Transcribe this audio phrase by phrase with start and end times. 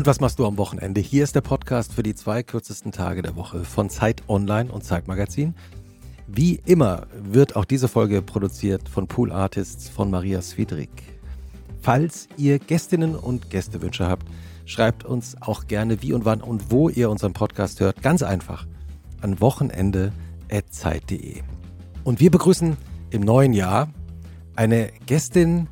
[0.00, 0.98] Und was machst du am Wochenende?
[0.98, 4.82] Hier ist der Podcast für die zwei kürzesten Tage der Woche von Zeit Online und
[4.82, 5.54] Zeit Magazin.
[6.26, 10.88] Wie immer wird auch diese Folge produziert von Pool Artists von Maria Swidrig.
[11.82, 14.26] Falls ihr Gästinnen und Gästewünsche habt,
[14.64, 18.00] schreibt uns auch gerne wie und wann und wo ihr unseren Podcast hört.
[18.00, 18.66] Ganz einfach
[19.20, 21.42] an wochenende.zeit.de.
[22.04, 22.78] Und wir begrüßen
[23.10, 23.90] im neuen Jahr
[24.56, 25.68] eine Gästin,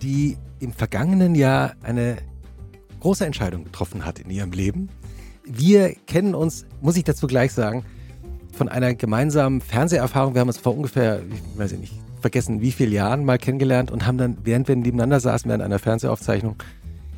[0.00, 2.16] die im vergangenen Jahr eine
[3.00, 4.88] große Entscheidung getroffen hat in ihrem Leben.
[5.44, 7.84] Wir kennen uns, muss ich dazu gleich sagen,
[8.52, 10.34] von einer gemeinsamen Fernseherfahrung.
[10.34, 14.06] Wir haben uns vor ungefähr, ich weiß nicht, vergessen wie viele Jahren mal kennengelernt und
[14.06, 16.56] haben dann, während wir nebeneinander saßen während einer Fernsehaufzeichnung,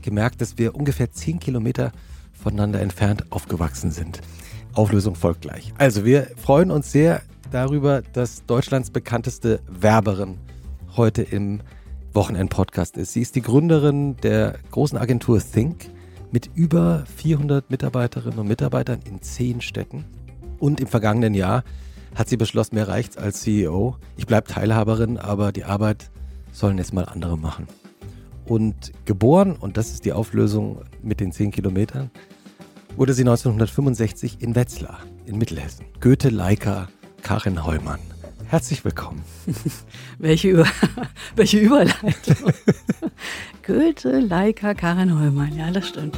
[0.03, 1.93] gemerkt, dass wir ungefähr zehn Kilometer
[2.33, 4.21] voneinander entfernt aufgewachsen sind.
[4.75, 5.73] Auflösung folgt gleich.
[5.79, 10.39] Also wir freuen uns sehr darüber, dass Deutschlands bekannteste Werberin
[10.97, 11.61] heute im
[12.19, 13.13] Wochenend-Podcast ist.
[13.13, 15.89] Sie ist die Gründerin der großen Agentur Think
[16.33, 20.05] mit über 400 Mitarbeiterinnen und Mitarbeitern in zehn Städten.
[20.59, 21.63] Und im vergangenen Jahr
[22.17, 23.99] hat sie beschlossen, mir reicht's als CEO.
[24.17, 26.11] Ich bleibe Teilhaberin, aber die Arbeit
[26.51, 27.69] sollen jetzt mal andere machen.
[28.47, 32.11] Und geboren, und das ist die Auflösung mit den 10 Kilometern,
[32.97, 35.85] wurde sie 1965 in Wetzlar in Mittelhessen.
[36.01, 36.89] Goethe Leica
[37.23, 38.01] Karin Heumann.
[38.49, 39.23] Herzlich willkommen.
[40.19, 40.65] welche, Über
[41.37, 42.55] welche Überleitung.
[43.63, 46.17] Goethe Leica Karin Heumann, ja, das stimmt.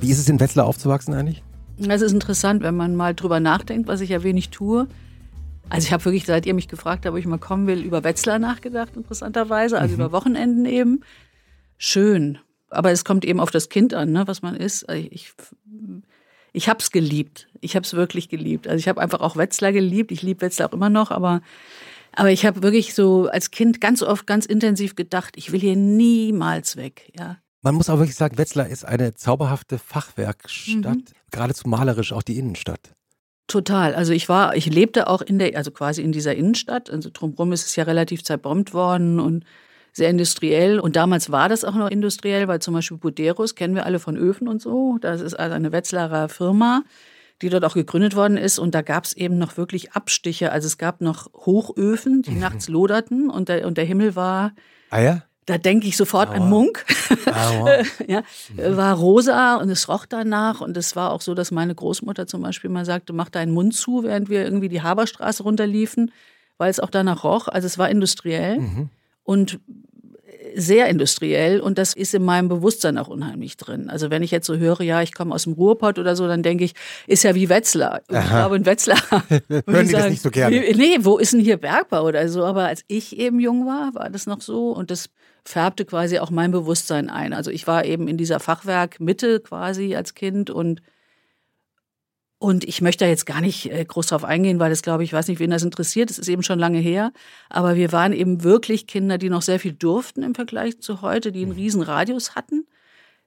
[0.00, 1.42] Wie ist es in Wetzlar aufzuwachsen eigentlich?
[1.76, 4.88] Es ist interessant, wenn man mal drüber nachdenkt, was ich ja wenig tue.
[5.72, 8.04] Also ich habe wirklich, seit ihr mich gefragt habt, ob ich mal kommen will, über
[8.04, 10.00] Wetzlar nachgedacht, interessanterweise, also mhm.
[10.00, 11.00] über Wochenenden eben.
[11.78, 12.38] Schön.
[12.68, 14.86] Aber es kommt eben auf das Kind an, ne, was man ist.
[14.86, 15.32] Also ich,
[16.52, 17.48] ich habe es geliebt.
[17.62, 18.68] Ich habe es wirklich geliebt.
[18.68, 20.12] Also ich habe einfach auch Wetzlar geliebt.
[20.12, 21.40] Ich liebe Wetzlar auch immer noch, aber,
[22.14, 25.76] aber ich habe wirklich so als Kind ganz oft ganz intensiv gedacht, ich will hier
[25.76, 27.10] niemals weg.
[27.18, 27.38] Ja.
[27.62, 31.04] Man muss auch wirklich sagen, Wetzlar ist eine zauberhafte Fachwerkstatt, mhm.
[31.30, 32.94] geradezu malerisch, auch die Innenstadt.
[33.46, 33.94] Total.
[33.94, 36.90] Also ich war, ich lebte auch in der, also quasi in dieser Innenstadt.
[36.90, 39.44] Also drumherum ist es ja relativ zerbombt worden und
[39.92, 40.80] sehr industriell.
[40.80, 44.16] Und damals war das auch noch industriell, weil zum Beispiel Buderus kennen wir alle von
[44.16, 44.96] Öfen und so.
[45.00, 46.82] Das ist also eine Wetzlarer Firma,
[47.42, 48.58] die dort auch gegründet worden ist.
[48.58, 50.52] Und da gab es eben noch wirklich Abstiche.
[50.52, 52.40] Also es gab noch Hochöfen, die mhm.
[52.40, 54.52] nachts loderten und der, und der Himmel war.
[54.88, 55.22] Ah ja?
[55.46, 56.36] Da denke ich sofort Aua.
[56.36, 56.84] an Munk.
[58.06, 58.22] ja,
[58.56, 60.60] war rosa und es roch danach.
[60.60, 63.74] Und es war auch so, dass meine Großmutter zum Beispiel mal sagte, mach deinen Mund
[63.74, 66.12] zu, während wir irgendwie die Haberstraße runterliefen,
[66.58, 67.48] weil es auch danach roch.
[67.48, 68.60] Also es war industriell.
[68.60, 68.88] Mhm.
[69.24, 69.60] Und
[70.54, 73.90] sehr industriell und das ist in meinem Bewusstsein auch unheimlich drin.
[73.90, 76.42] Also wenn ich jetzt so höre, ja, ich komme aus dem Ruhrpott oder so, dann
[76.42, 76.74] denke ich,
[77.06, 78.00] ist ja wie Wetzlar.
[78.08, 78.98] Und ich glaube, in Wetzlar
[79.28, 80.56] hören die das nicht so gerne.
[80.56, 82.44] Nee, wo ist denn hier Bergbau oder so?
[82.44, 85.08] Aber als ich eben jung war, war das noch so und das
[85.44, 87.32] färbte quasi auch mein Bewusstsein ein.
[87.32, 90.82] Also ich war eben in dieser Fachwerkmitte quasi als Kind und
[92.42, 95.12] und ich möchte da jetzt gar nicht äh, groß drauf eingehen, weil das, glaube ich,
[95.12, 96.10] weiß nicht, wen das interessiert.
[96.10, 97.12] Es ist eben schon lange her.
[97.48, 101.30] Aber wir waren eben wirklich Kinder, die noch sehr viel durften im Vergleich zu heute,
[101.30, 101.58] die einen mhm.
[101.58, 102.66] riesen Radius hatten.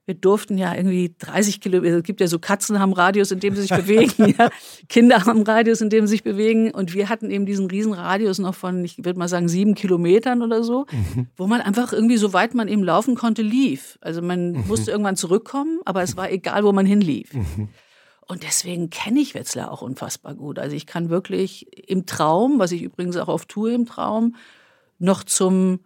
[0.06, 3.56] Wir durften ja irgendwie 30 Kilometer, es gibt ja so Katzen haben Radius, in dem
[3.56, 4.50] sie sich bewegen, ja.
[4.88, 6.70] Kinder haben Radius, in dem sie sich bewegen.
[6.70, 10.42] Und wir hatten eben diesen riesen Radius noch von, ich würde mal sagen, sieben Kilometern
[10.42, 11.26] oder so, mhm.
[11.36, 13.98] wo man einfach irgendwie, so weit man eben laufen konnte, lief.
[14.00, 14.64] Also man mhm.
[14.68, 17.34] musste irgendwann zurückkommen, aber es war egal, wo man hinlief.
[17.34, 17.68] Mhm.
[18.28, 20.58] Und deswegen kenne ich Wetzlar auch unfassbar gut.
[20.58, 24.34] Also ich kann wirklich im Traum, was ich übrigens auch oft tue im Traum,
[24.98, 25.80] noch zum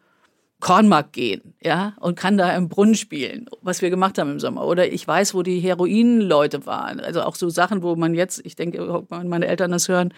[0.61, 4.67] Kornmarkt gehen, ja, und kann da im Brunnen spielen, was wir gemacht haben im Sommer.
[4.67, 7.01] Oder ich weiß, wo die Heroinleute waren.
[7.01, 10.15] Also auch so Sachen, wo man jetzt, ich denke, wenn meine Eltern das hören,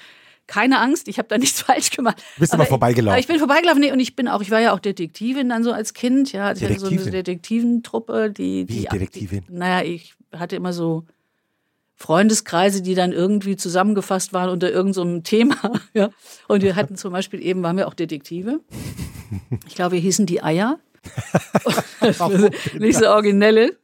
[0.46, 2.22] keine Angst, ich habe da nichts falsch gemacht.
[2.36, 3.18] Bist du mal vorbeigelaufen?
[3.18, 5.64] Ich, ich bin vorbeigelaufen nee, und ich bin auch, ich war ja auch Detektivin dann
[5.64, 9.44] so als Kind, ja, ich hatte so eine Detektiventruppe, die, die Wie Detektivin?
[9.48, 11.04] Die, naja, ich hatte immer so
[12.02, 15.56] Freundeskreise, die dann irgendwie zusammengefasst waren unter irgendeinem so Thema.
[15.94, 16.10] Ja.
[16.48, 18.60] Und wir hatten zum Beispiel eben, waren wir auch Detektive.
[19.66, 20.78] Ich glaube, wir hießen die Eier.
[22.78, 23.76] Nicht so originelle.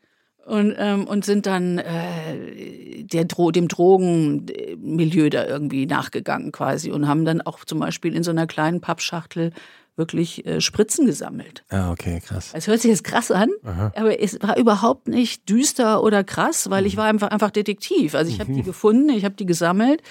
[0.46, 7.06] Und, ähm, und sind dann äh, der Dro dem Drogenmilieu da irgendwie nachgegangen quasi und
[7.06, 9.52] haben dann auch zum Beispiel in so einer kleinen Pappschachtel
[9.98, 11.64] wirklich äh, Spritzen gesammelt.
[11.68, 12.50] Ah, okay, krass.
[12.54, 13.92] Es hört sich jetzt krass an, Aha.
[13.96, 16.98] aber es war überhaupt nicht düster oder krass, weil ich mhm.
[16.98, 18.14] war einfach, einfach Detektiv.
[18.14, 18.66] Also ich habe die mhm.
[18.66, 20.02] gefunden, ich habe die gesammelt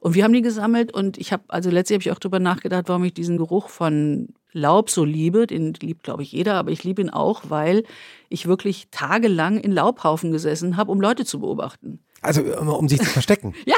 [0.00, 2.88] und wir haben die gesammelt und ich habe, also letztlich habe ich auch darüber nachgedacht,
[2.88, 5.46] warum ich diesen Geruch von Laub so liebe.
[5.46, 7.84] Den liebt, glaube ich, jeder, aber ich liebe ihn auch, weil
[8.28, 12.00] ich wirklich tagelang in Laubhaufen gesessen habe, um Leute zu beobachten.
[12.22, 13.54] Also um, um sich zu verstecken.
[13.66, 13.76] Ja,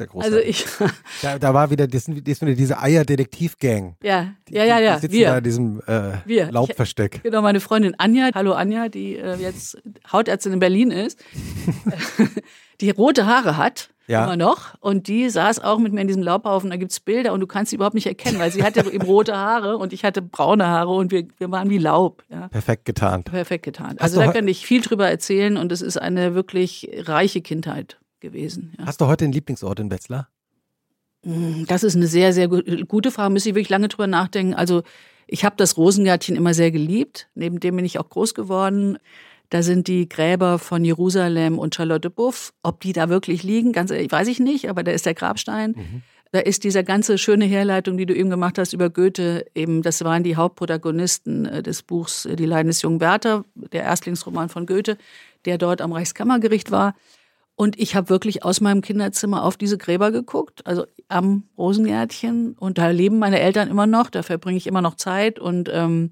[0.00, 0.66] ja also ich.
[1.22, 3.96] Da, da war wieder, das, sind, das sind wieder diese Eier-Detektiv-Gang.
[4.02, 4.94] Ja, ja, ja, ja.
[4.96, 5.26] Die sitzen wir.
[5.28, 6.50] da in diesem äh, Wir.
[6.50, 7.22] Laubversteck.
[7.22, 9.78] Genau, meine Freundin Anja, hallo Anja, die äh, jetzt
[10.12, 11.18] Hautärztin in Berlin ist,
[12.80, 14.24] die rote Haare hat, Ja.
[14.24, 17.40] immer noch, und die saß auch mit mir in diesem Laubhaufen, da gibt's Bilder und
[17.40, 20.20] du kannst sie überhaupt nicht erkennen, weil sie hatte eben rote Haare und ich hatte
[20.22, 22.22] braune Haare und wir, wir waren wie Laub.
[22.28, 22.48] Ja.
[22.48, 23.30] Perfekt getarnt.
[23.30, 23.92] Perfekt getan.
[23.98, 27.98] Hast Also da kann ich viel drüber erzählen und es ist eine wirklich reiche Kindheit
[28.24, 28.72] gewesen.
[28.78, 28.86] Ja.
[28.86, 30.28] Hast du heute einen Lieblingsort in Wetzlar?
[31.66, 33.32] Das ist eine sehr, sehr gu- gute Frage.
[33.32, 34.52] Müsste ich wirklich lange drüber nachdenken.
[34.54, 34.82] Also
[35.26, 37.28] ich habe das Rosengärtchen immer sehr geliebt.
[37.34, 38.98] Neben dem bin ich auch groß geworden.
[39.48, 42.52] Da sind die Gräber von Jerusalem und Charlotte Buff.
[42.62, 46.02] Ob die da wirklich liegen, ganz ehrlich, weiß ich nicht, aber da ist der Grabstein.
[46.32, 50.02] Da ist diese ganze schöne Herleitung, die du eben gemacht hast über Goethe, eben, das
[50.02, 54.66] waren die Hauptprotagonisten äh, des Buchs äh, Die Leiden des jungen Werther, der Erstlingsroman von
[54.66, 54.98] Goethe,
[55.44, 56.96] der dort am Reichskammergericht war.
[57.56, 62.54] Und ich habe wirklich aus meinem Kinderzimmer auf diese Gräber geguckt, also am Rosengärtchen.
[62.58, 65.38] Und da leben meine Eltern immer noch, da verbringe ich immer noch Zeit.
[65.38, 66.10] Und ähm,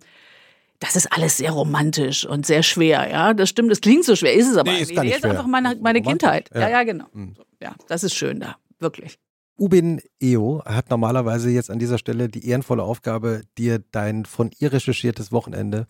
[0.79, 3.35] das ist alles sehr romantisch und sehr schwer, ja.
[3.35, 5.47] Das stimmt, das klingt so schwer, ist es aber Nee, ist gar nicht ist einfach
[5.47, 6.51] meine, meine Kindheit.
[6.55, 6.63] ja.
[6.63, 7.07] Ja, ja, genau.
[7.13, 7.35] Mhm.
[7.61, 9.19] Ja, das ist schön da, wirklich.
[9.57, 14.73] Ubin Eo hat normalerweise jetzt an dieser Stelle die ehrenvolle Aufgabe, dir dein von ihr
[14.73, 15.87] recherchiertes Wochenende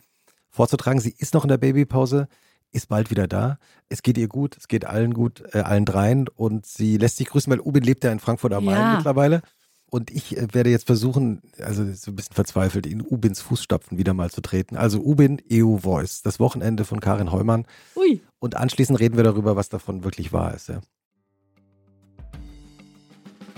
[0.50, 1.00] vorzutragen.
[1.00, 2.28] Sie ist noch in der Babypause,
[2.72, 3.58] ist bald wieder da.
[3.88, 7.28] Es geht ihr gut, es geht allen gut, äh, allen dreien und sie lässt sich
[7.28, 8.96] grüßen, weil Ubin lebt ja in Frankfurt am Main Ja.
[8.96, 9.42] mittlerweile.
[9.90, 14.14] Und ich äh, werde jetzt versuchen, also so ein bisschen verzweifelt, in Ubins Fußstapfen wieder
[14.14, 14.76] mal zu treten.
[14.76, 17.66] Also Ubin EU Voice, das Wochenende von Karin Heumann.
[17.94, 18.22] Ui.
[18.38, 20.70] Und anschließend reden wir darüber, was davon wirklich wahr ist.
[20.70, 20.80] Ja.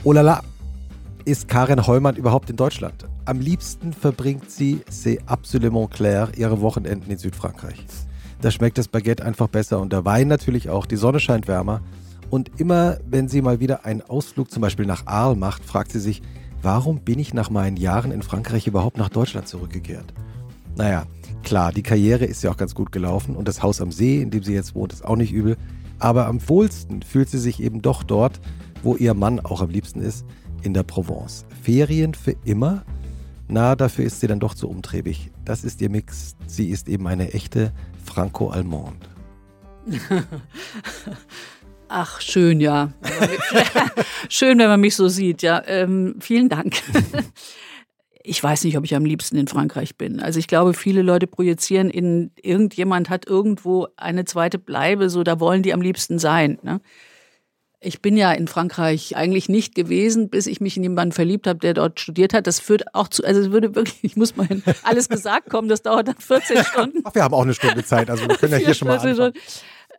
[0.02, 0.43] Oh la la,
[1.25, 3.06] ist Karin Heumann überhaupt in Deutschland?
[3.26, 7.87] Am liebsten verbringt sie, c'est absolument clair, ihre Wochenenden in Südfrankreich.
[8.44, 11.81] Da schmeckt das Baguette einfach besser und der Wein natürlich auch, die Sonne scheint wärmer.
[12.29, 15.99] Und immer, wenn sie mal wieder einen Ausflug zum Beispiel nach Arles macht, fragt sie
[15.99, 16.20] sich,
[16.61, 20.12] warum bin ich nach meinen Jahren in Frankreich überhaupt nach Deutschland zurückgekehrt?
[20.76, 21.06] Naja,
[21.43, 24.31] klar, die Karriere ist ja auch ganz gut gelaufen und das Haus am See, in
[24.31, 25.56] dem sie jetzt wohnt, ist auch nicht übel.
[25.99, 28.43] Aber am wohlsten fühlt sie sich eben doch dort,
[28.82, 30.26] wo ihr Mann auch am liebsten ist,
[30.61, 31.46] in der Provence.
[31.62, 32.85] Ferien für immer?
[33.49, 35.31] Na, dafür ist sie dann doch zu umtriebig.
[35.46, 36.37] Das ist ihr Mix.
[36.46, 37.73] Sie ist eben eine echte
[38.04, 39.08] Franco-Allemande.
[41.88, 42.92] Ach, schön, ja.
[44.28, 45.62] schön, wenn man mich so sieht, ja.
[45.66, 46.76] Ähm, vielen Dank.
[48.26, 50.18] Ich weiß nicht, ob ich am liebsten in Frankreich bin.
[50.18, 55.40] Also ich glaube, viele Leute projizieren in irgendjemand hat irgendwo eine zweite Bleibe, so da
[55.40, 56.58] wollen die am liebsten sein.
[56.62, 56.80] Ne?
[57.84, 61.58] Ich bin ja in Frankreich eigentlich nicht gewesen, bis ich mich in jemanden verliebt habe,
[61.58, 62.46] der dort studiert hat.
[62.46, 65.69] Das führt auch zu, also es würde wirklich, ich muss mal in alles gesagt kommen,
[65.69, 67.02] das dauert dann 14 Stunden.
[67.04, 69.34] Ach, wir haben auch eine Stunde Zeit, also wir können ja hier schon mal anfangen.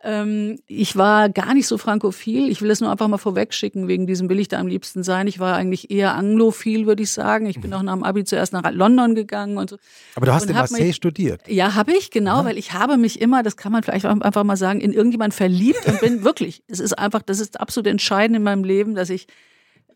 [0.08, 2.48] Ähm, ich war gar nicht so frankophil.
[2.48, 5.26] Ich will das nur einfach mal vorwegschicken, wegen diesem will ich da am liebsten sein.
[5.26, 7.46] Ich war eigentlich eher anglophil, würde ich sagen.
[7.46, 9.78] Ich bin auch nach dem Abi zuerst nach London gegangen und so.
[10.14, 11.40] Aber du hast in Marseille mich- studiert.
[11.48, 14.56] Ja, habe ich, genau, weil ich habe mich immer, das kann man vielleicht einfach mal
[14.56, 18.44] sagen, in irgendjemand verliebt und bin wirklich, es ist einfach, das ist absolut entscheidend in
[18.44, 19.26] meinem Leben, dass ich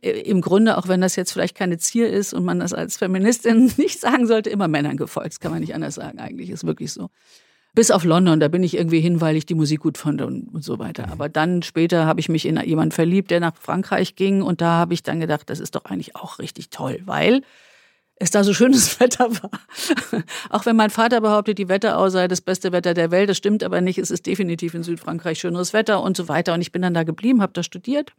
[0.03, 2.97] äh, im Grunde, auch wenn das jetzt vielleicht keine Zier ist und man das als
[2.97, 5.35] Feministin nicht sagen sollte, immer Männern gefolgt.
[5.35, 7.11] Das kann man nicht anders sagen eigentlich, ist wirklich so.
[7.75, 10.49] Bis auf London, da bin ich irgendwie hin, weil ich die Musik gut fand und,
[10.49, 11.09] und so weiter.
[11.11, 14.73] Aber dann später habe ich mich in jemanden verliebt, der nach Frankreich ging und da
[14.73, 17.43] habe ich dann gedacht, das ist doch eigentlich auch richtig toll, weil
[18.17, 19.51] es da so schönes Wetter war.
[20.51, 23.63] Auch wenn mein Vater behauptet, die Wetterau sei das beste Wetter der Welt, das stimmt
[23.63, 23.99] aber nicht.
[23.99, 26.55] Es ist definitiv in Südfrankreich schöneres Wetter und so weiter.
[26.55, 28.13] Und ich bin dann da geblieben, habe da studiert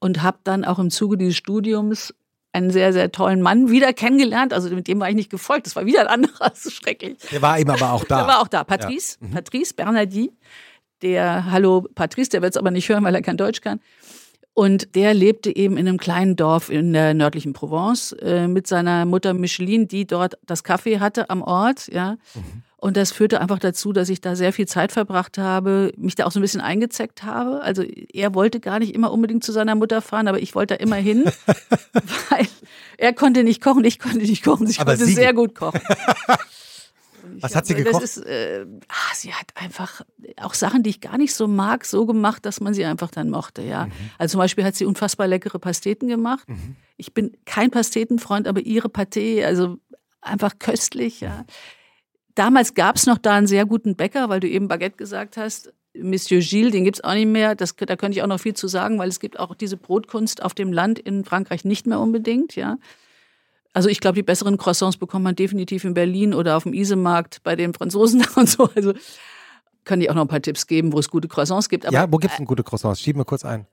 [0.00, 2.14] und habe dann auch im Zuge dieses Studiums
[2.56, 4.52] einen sehr, sehr tollen Mann wieder kennengelernt.
[4.52, 5.66] Also mit dem war ich nicht gefolgt.
[5.66, 6.50] Das war wieder ein anderer.
[6.56, 7.18] Das ist schrecklich.
[7.30, 8.18] Der war eben aber auch da.
[8.18, 8.64] Der war auch da.
[8.64, 10.32] Patrice, Patrice Bernardi,
[11.02, 13.80] der, hallo Patrice, der wird es aber nicht hören, weil er kein Deutsch kann.
[14.54, 19.04] Und der lebte eben in einem kleinen Dorf in der nördlichen Provence äh, mit seiner
[19.04, 22.16] Mutter Micheline, die dort das Café hatte am Ort, ja.
[22.86, 26.24] Und das führte einfach dazu, dass ich da sehr viel Zeit verbracht habe, mich da
[26.24, 27.60] auch so ein bisschen eingezeckt habe.
[27.62, 30.80] Also er wollte gar nicht immer unbedingt zu seiner Mutter fahren, aber ich wollte da
[30.80, 31.24] immer hin,
[32.30, 32.46] weil
[32.96, 34.68] er konnte nicht kochen, ich konnte nicht kochen.
[34.70, 35.80] Ich Aber konnte sie- sehr gut kochen.
[37.40, 38.04] Was hat sie habe- gekocht?
[38.04, 40.02] Ist, äh, ah, sie hat einfach
[40.40, 43.30] auch Sachen, die ich gar nicht so mag, so gemacht, dass man sie einfach dann
[43.30, 43.88] mochte, ja.
[44.16, 46.46] Also zum Beispiel hat sie unfassbar leckere Pasteten gemacht.
[46.98, 49.78] Ich bin kein Pastetenfreund, aber ihre Pâté, also
[50.20, 51.44] einfach köstlich, ja.
[52.36, 55.72] Damals gab es noch da einen sehr guten Bäcker, weil du eben Baguette gesagt hast.
[55.94, 57.54] Monsieur Gilles, den gibt's auch nicht mehr.
[57.54, 60.42] Das, da könnte ich auch noch viel zu sagen, weil es gibt auch diese Brotkunst
[60.42, 62.76] auf dem Land in Frankreich nicht mehr unbedingt, ja.
[63.72, 67.42] Also ich glaube, die besseren Croissants bekommt man definitiv in Berlin oder auf dem Isemarkt
[67.42, 68.68] bei den Franzosen und so.
[68.74, 68.92] Also
[69.84, 71.86] kann ich auch noch ein paar Tipps geben, wo es gute Croissants gibt.
[71.86, 73.00] Aber, ja, wo gibt es denn gute Croissants?
[73.00, 73.66] Schieben wir kurz ein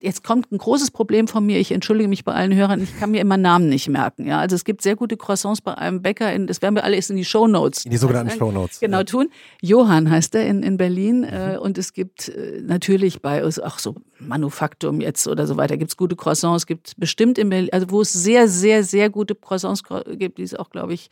[0.00, 1.58] jetzt kommt ein großes Problem von mir.
[1.58, 2.82] Ich entschuldige mich bei allen Hörern.
[2.82, 4.26] Ich kann mir immer Namen nicht merken.
[4.26, 6.32] Ja, also es gibt sehr gute Croissants bei einem Bäcker.
[6.32, 7.84] In, das werden wir alles in die Show Notes.
[7.84, 8.80] In die sogenannten Show Notes.
[8.80, 9.04] Genau ja.
[9.04, 9.30] tun.
[9.60, 11.24] Johann heißt er in, in Berlin.
[11.24, 15.76] Äh, und es gibt äh, natürlich bei uns auch so Manufaktum jetzt oder so weiter.
[15.76, 16.66] Gibt es gute Croissants.
[16.66, 20.54] Gibt bestimmt in Berlin, also wo es sehr, sehr, sehr gute Croissants gibt, die es
[20.54, 21.10] auch, glaube ich,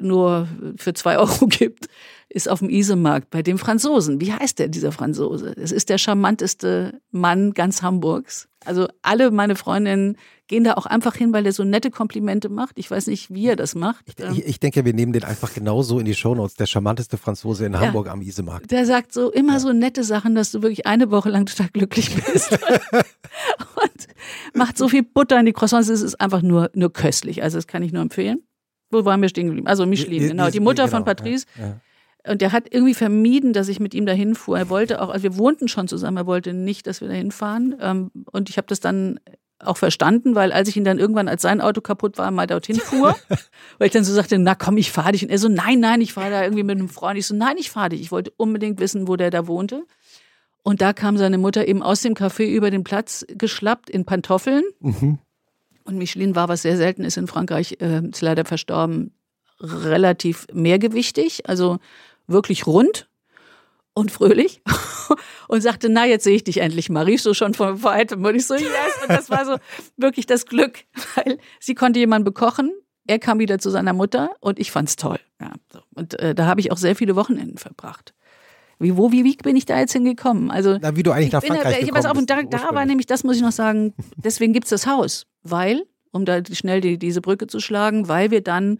[0.00, 1.88] nur für zwei Euro gibt,
[2.28, 4.20] ist auf dem Isemarkt bei dem Franzosen.
[4.20, 5.54] Wie heißt der, dieser Franzose?
[5.56, 8.48] Es ist der charmanteste Mann ganz Hamburgs.
[8.64, 12.78] Also alle meine Freundinnen gehen da auch einfach hin, weil er so nette Komplimente macht.
[12.78, 14.04] Ich weiß nicht, wie er das macht.
[14.06, 16.54] Ich, ich, ich denke, wir nehmen den einfach genauso in die Shownotes.
[16.54, 18.70] Der charmanteste Franzose in ja, Hamburg am Isemarkt.
[18.70, 19.60] Der sagt so immer ja.
[19.60, 22.52] so nette Sachen, dass du wirklich eine Woche lang total glücklich bist.
[22.92, 24.06] und
[24.54, 25.88] macht so viel Butter in die Croissants.
[25.88, 27.42] Es ist einfach nur, nur köstlich.
[27.42, 28.42] Also das kann ich nur empfehlen.
[28.90, 29.66] Wo waren wir stehen geblieben?
[29.66, 30.50] Also Michelin, genau.
[30.50, 31.46] Die Mutter genau, von Patrice.
[31.56, 31.80] Ja, ja.
[32.28, 34.58] Und der hat irgendwie vermieden, dass ich mit ihm dahin fuhr.
[34.58, 37.74] Er wollte auch, also wir wohnten schon zusammen, er wollte nicht, dass wir dahin fahren.
[37.80, 39.20] Ähm, und ich habe das dann
[39.58, 42.76] auch verstanden, weil als ich ihn dann irgendwann, als sein Auto kaputt war, mal dorthin
[42.76, 43.16] fuhr,
[43.78, 45.22] weil ich dann so sagte, na komm, ich fahre dich.
[45.22, 47.18] Und er so, nein, nein, ich fahre da irgendwie mit einem Freund.
[47.18, 48.00] Ich so, nein, ich fahre dich.
[48.00, 49.84] Ich wollte unbedingt wissen, wo der da wohnte.
[50.62, 54.64] Und da kam seine Mutter eben aus dem Café über den Platz geschlappt in Pantoffeln.
[54.80, 55.18] Mhm.
[55.84, 59.12] Und Michelin war, was sehr selten ist in Frankreich, äh, ist leider verstorben,
[59.60, 61.78] relativ mehrgewichtig, also
[62.26, 63.08] wirklich rund
[63.92, 64.62] und fröhlich
[65.48, 67.04] und sagte, na, jetzt sehe ich dich endlich mal.
[67.04, 68.24] Rief so schon von weitem.
[68.24, 69.02] Und ich so, yes.
[69.02, 69.56] Und das war so
[69.96, 70.84] wirklich das Glück,
[71.14, 72.72] weil sie konnte jemanden bekochen.
[73.06, 75.18] Er kam wieder zu seiner Mutter und ich fand's toll.
[75.40, 75.80] Ja, so.
[75.94, 78.14] Und äh, da habe ich auch sehr viele Wochenenden verbracht.
[78.78, 80.50] Wie, wo, wie, wie bin ich da jetzt hingekommen?
[80.50, 83.06] Also, Na, wie du eigentlich nach Frankreich bin, gekommen auf, und da, da war nämlich,
[83.06, 85.26] das muss ich noch sagen, deswegen gibt's das Haus.
[85.42, 88.78] Weil, um da schnell die, diese Brücke zu schlagen, weil wir dann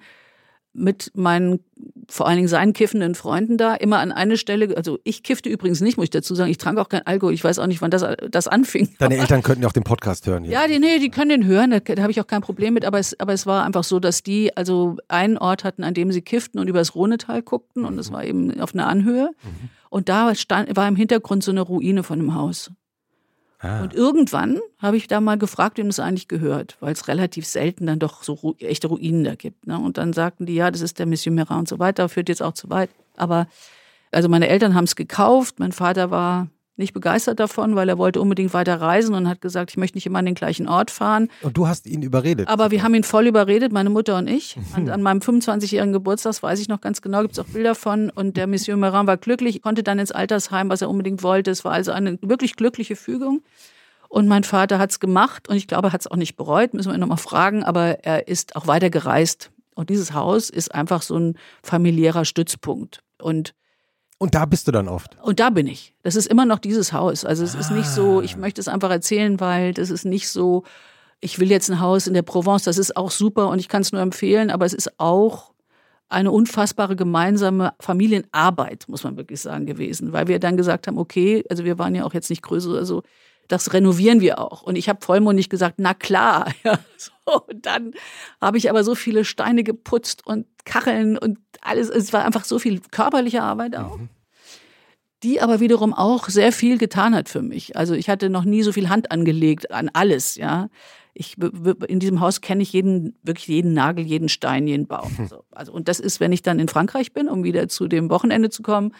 [0.72, 1.60] mit meinen,
[2.08, 5.80] vor allen Dingen seinen kiffenden Freunden da, immer an eine Stelle, also ich kiffte übrigens
[5.80, 7.90] nicht, muss ich dazu sagen, ich trank auch kein Alkohol, ich weiß auch nicht, wann
[7.90, 8.94] das, das anfing.
[8.98, 10.44] Deine Eltern könnten ja auch den Podcast hören.
[10.44, 10.52] Hier.
[10.52, 12.84] Ja, die, nee, die können den hören, da, da habe ich auch kein Problem mit,
[12.84, 16.12] aber es, aber es war einfach so, dass die also einen Ort hatten, an dem
[16.12, 18.14] sie kifften und übers Rhonetal guckten und es mhm.
[18.14, 19.70] war eben auf einer Anhöhe mhm.
[19.90, 22.70] und da stand, war im Hintergrund so eine Ruine von einem Haus.
[23.60, 23.82] Ah.
[23.82, 27.86] Und irgendwann habe ich da mal gefragt, wem das eigentlich gehört, weil es relativ selten
[27.86, 29.66] dann doch so ru echte Ruinen da gibt.
[29.66, 29.78] Ne?
[29.78, 32.42] Und dann sagten die, ja, das ist der Monsieur Merat und so weiter, führt jetzt
[32.42, 32.88] auch zu weit.
[33.16, 33.46] Aber
[34.12, 36.48] also meine Eltern haben es gekauft, mein Vater war
[36.80, 40.06] nicht begeistert davon, weil er wollte unbedingt weiter reisen und hat gesagt, ich möchte nicht
[40.06, 41.28] immer an den gleichen Ort fahren.
[41.42, 42.48] Und du hast ihn überredet.
[42.48, 44.56] Aber wir haben ihn voll überredet, meine Mutter und ich.
[44.76, 48.10] Und an meinem 25-jährigen Geburtstag, weiß ich noch ganz genau, gibt es auch Bilder von.
[48.10, 51.50] Und der Monsieur Meran war glücklich, konnte dann ins Altersheim, was er unbedingt wollte.
[51.50, 53.42] Es war also eine wirklich glückliche Fügung.
[54.08, 56.74] Und mein Vater hat es gemacht und ich glaube, er hat es auch nicht bereut,
[56.74, 59.52] müssen wir ihn nochmal fragen, aber er ist auch weiter gereist.
[59.76, 63.04] Und dieses Haus ist einfach so ein familiärer Stützpunkt.
[63.22, 63.54] Und
[64.22, 65.16] und da bist du dann oft.
[65.22, 65.94] Und da bin ich.
[66.02, 67.24] Das ist immer noch dieses Haus.
[67.24, 67.58] Also es ah.
[67.58, 68.22] ist nicht so, ah.
[68.22, 70.64] ich möchte es einfach erzählen, weil das ist nicht so,
[71.20, 73.80] ich will jetzt ein Haus in der Provence, das ist auch super und ich kann
[73.80, 75.52] es nur empfehlen, aber es ist auch
[76.10, 80.12] eine unfassbare gemeinsame Familienarbeit, muss man wirklich sagen, gewesen.
[80.12, 83.02] Weil wir dann gesagt haben, okay, also wir waren ja auch jetzt nicht größer, also
[83.50, 84.62] das renovieren wir auch.
[84.62, 86.52] Und ich habe vollmundig gesagt, na klar.
[86.64, 87.10] Ja, so.
[87.48, 87.92] Und dann
[88.40, 91.88] habe ich aber so viele Steine geputzt und Kacheln und alles.
[91.88, 93.98] Es war einfach so viel körperliche Arbeit auch.
[93.98, 94.08] Mhm.
[95.22, 97.76] Die aber wiederum auch sehr viel getan hat für mich.
[97.76, 100.68] Also ich hatte noch nie so viel Hand angelegt an alles, ja.
[101.12, 105.28] Ich, in diesem Haus kenne ich jeden, wirklich jeden Nagel, jeden Stein, jeden Baum.
[105.28, 105.44] So.
[105.50, 108.48] Also, und das ist, wenn ich dann in Frankreich bin, um wieder zu dem Wochenende
[108.48, 108.94] zu kommen,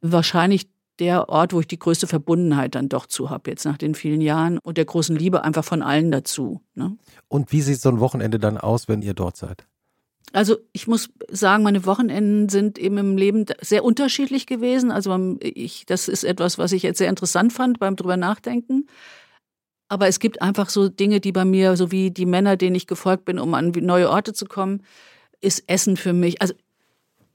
[0.00, 0.68] wahrscheinlich
[1.00, 4.20] der Ort, wo ich die größte Verbundenheit dann doch zu habe, jetzt nach den vielen
[4.20, 6.60] Jahren und der großen Liebe einfach von allen dazu.
[6.74, 6.96] Ne?
[7.28, 9.66] Und wie sieht so ein Wochenende dann aus, wenn ihr dort seid?
[10.32, 14.92] Also ich muss sagen, meine Wochenenden sind eben im Leben sehr unterschiedlich gewesen.
[14.92, 18.86] Also ich, das ist etwas, was ich jetzt sehr interessant fand beim drüber nachdenken.
[19.88, 22.86] Aber es gibt einfach so Dinge, die bei mir, so wie die Männer, denen ich
[22.86, 24.84] gefolgt bin, um an neue Orte zu kommen,
[25.40, 26.40] ist Essen für mich.
[26.40, 26.54] Also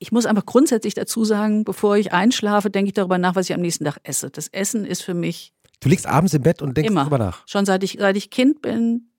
[0.06, 3.56] ich muss einfach grundsätzlich dazu sagen, bevor ich einschlafe, denke ich darüber nach, was ich
[3.56, 4.30] am nächsten Tag esse.
[4.30, 5.52] Das Essen ist für mich.
[5.80, 7.02] Du liegst abends im Bett und denkst immer.
[7.02, 7.42] darüber nach.
[7.48, 9.10] Schon seit ich, seit ich Kind bin,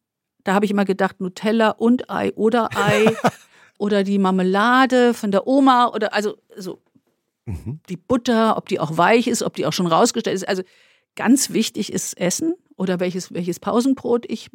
[0.44, 3.16] da habe ich immer gedacht, Nutella und Ei oder Ei
[3.78, 6.80] oder die Marmelade von der Oma oder also so
[7.46, 7.80] mhm.
[7.88, 10.46] die Butter, ob die auch weich ist, ob die auch schon rausgestellt ist.
[10.46, 10.62] Also
[11.16, 14.50] ganz wichtig ist Essen oder welches, welches Pausenbrot ich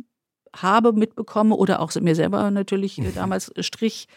[0.56, 3.14] habe, mitbekomme oder auch mir selber natürlich mhm.
[3.16, 4.08] damals strich.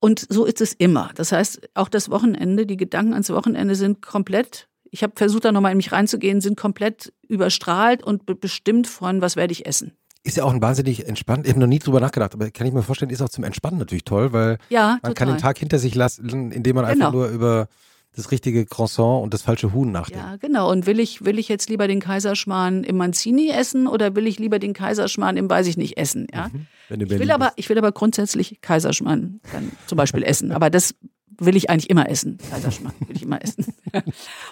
[0.00, 1.10] Und so ist es immer.
[1.14, 5.52] Das heißt, auch das Wochenende, die Gedanken ans Wochenende sind komplett, ich habe versucht, da
[5.52, 9.92] nochmal in mich reinzugehen, sind komplett überstrahlt und bestimmt von, was werde ich essen.
[10.22, 11.46] Ist ja auch ein wahnsinnig entspannt.
[11.46, 13.78] Ich habe noch nie drüber nachgedacht, aber kann ich mir vorstellen, ist auch zum Entspannen
[13.78, 17.24] natürlich toll, weil ja, man kann den Tag hinter sich lassen, indem man einfach genau.
[17.24, 17.68] nur über
[18.16, 20.26] das richtige Croissant und das falsche Huhn nachdenken.
[20.26, 20.70] Ja, genau.
[20.70, 24.38] Und will ich, will ich jetzt lieber den Kaiserschmarrn im Manzini essen oder will ich
[24.38, 26.26] lieber den Kaiserschmarrn im Weiß ich nicht essen?
[26.34, 26.50] Ja?
[26.88, 30.50] Wenn du Ich will, aber, ich will aber grundsätzlich Kaiserschmarrn dann zum Beispiel essen.
[30.50, 30.94] Aber das
[31.38, 32.38] will ich eigentlich immer essen.
[32.50, 33.74] Kaiserschmarrn will ich immer essen.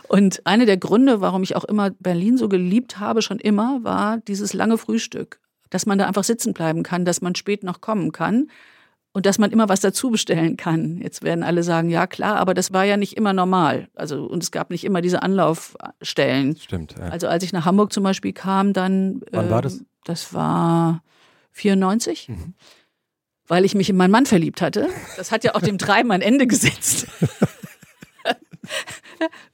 [0.08, 4.18] Und einer der Gründe, warum ich auch immer Berlin so geliebt habe, schon immer, war
[4.18, 5.40] dieses lange Frühstück.
[5.70, 8.46] Dass man da einfach sitzen bleiben kann, dass man spät noch kommen kann
[9.12, 10.98] und dass man immer was dazu bestellen kann.
[10.98, 13.88] Jetzt werden alle sagen, ja klar, aber das war ja nicht immer normal.
[13.94, 16.56] Also, und es gab nicht immer diese Anlaufstellen.
[16.56, 16.94] Stimmt.
[16.98, 17.08] Ja.
[17.08, 19.20] Also als ich nach Hamburg zum Beispiel kam, dann.
[19.32, 19.84] Wann war ähm, das?
[20.04, 21.02] Das war
[21.52, 22.54] 94, Mhm.
[23.48, 24.88] weil ich mich in meinen Mann verliebt hatte.
[25.16, 27.06] Das hat ja auch dem Treiben ein Ende gesetzt.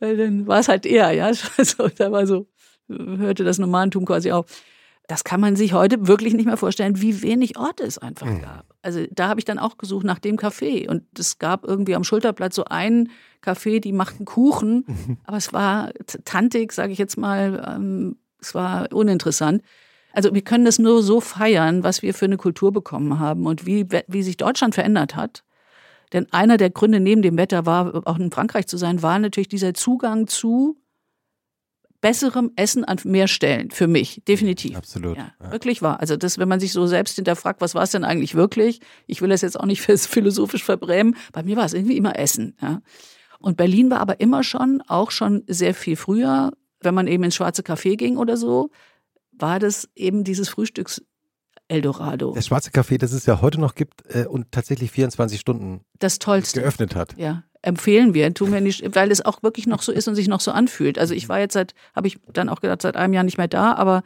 [0.00, 1.30] Weil dann war es halt er, ja.
[1.56, 2.46] Also, da war so,
[2.88, 4.46] hörte das Nomadentum quasi auf.
[5.06, 8.40] Das kann man sich heute wirklich nicht mehr vorstellen, wie wenig Orte es einfach Mhm.
[8.40, 8.74] gab.
[8.80, 12.04] Also da habe ich dann auch gesucht nach dem Café und es gab irgendwie am
[12.04, 13.10] Schulterplatz so einen
[13.44, 15.18] Café, die machten Kuchen, Mhm.
[15.24, 15.90] aber es war
[16.24, 19.62] tantig, sage ich jetzt mal, ähm, es war uninteressant.
[20.12, 23.66] Also wir können das nur so feiern, was wir für eine Kultur bekommen haben und
[23.66, 25.44] wie, wie sich Deutschland verändert hat.
[26.12, 29.48] Denn einer der Gründe neben dem Wetter war, auch in Frankreich zu sein, war natürlich
[29.48, 30.76] dieser Zugang zu
[32.04, 34.76] besserem Essen an mehr Stellen für mich, definitiv.
[34.76, 35.16] Absolut.
[35.16, 35.52] Ja, Ja.
[35.52, 36.00] wirklich wahr.
[36.00, 38.80] Also das, wenn man sich so selbst hinterfragt, was war es denn eigentlich wirklich?
[39.06, 41.16] Ich will das jetzt auch nicht philosophisch verbrämen.
[41.32, 42.56] Bei mir war es irgendwie immer Essen.
[42.60, 42.82] Ja.
[43.40, 47.36] Und Berlin war aber immer schon, auch schon sehr viel früher, wenn man eben ins
[47.36, 48.68] Schwarze Café ging oder so,
[49.32, 51.02] war das eben dieses Frühstücks
[51.68, 52.32] Eldorado.
[52.34, 56.18] Das schwarze Café, das es ja heute noch gibt äh, und tatsächlich 24 Stunden Das
[56.18, 56.60] Tollste.
[56.60, 57.16] geöffnet hat.
[57.16, 60.28] Ja, empfehlen wir, tun wir nicht, weil es auch wirklich noch so ist und sich
[60.28, 60.98] noch so anfühlt.
[60.98, 63.48] Also ich war jetzt seit, habe ich dann auch gedacht, seit einem Jahr nicht mehr
[63.48, 64.02] da, aber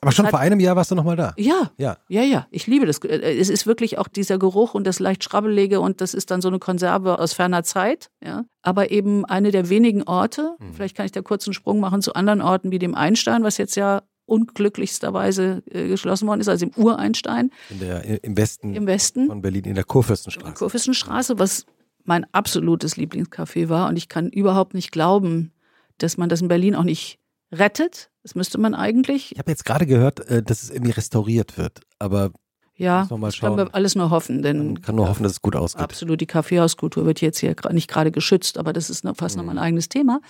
[0.00, 1.32] Aber schon vor einem Jahr warst du noch mal da.
[1.36, 1.96] ja, Ja.
[2.08, 2.98] ja, ja, ich liebe das.
[2.98, 6.48] Es ist wirklich auch dieser Geruch und das leicht Schrabbelige und das ist dann so
[6.48, 8.44] eine Konserve aus ferner Zeit, ja.
[8.62, 12.14] Aber eben eine der wenigen Orte, vielleicht kann ich da kurz einen Sprung machen zu
[12.14, 16.72] anderen Orten wie dem Einstein, was jetzt ja unglücklichsterweise äh, geschlossen worden ist, also im
[16.76, 19.26] Ureinstein In der, Im Westen im Westen.
[19.26, 20.54] von Berlin, in der Kurfürstenstraße.
[20.54, 21.66] Kurfürstenstraße, was
[22.04, 23.88] mein absolutes Lieblingscafé war.
[23.88, 25.52] Und ich kann überhaupt nicht glauben,
[25.98, 27.18] dass man das in Berlin auch nicht
[27.52, 28.10] rettet.
[28.22, 29.32] Das müsste man eigentlich.
[29.32, 31.80] Ich habe jetzt gerade gehört, äh, dass es irgendwie restauriert wird.
[31.98, 32.32] Aber
[32.76, 35.54] Ja, das können wir alles nur hoffen, denn man kann nur hoffen, dass es gut
[35.56, 35.82] ausgeht.
[35.82, 39.40] absolut die Kaffeehauskultur wird jetzt hier nicht gerade geschützt, aber das ist fast Mhm.
[39.42, 40.20] nochmal ein eigenes Thema.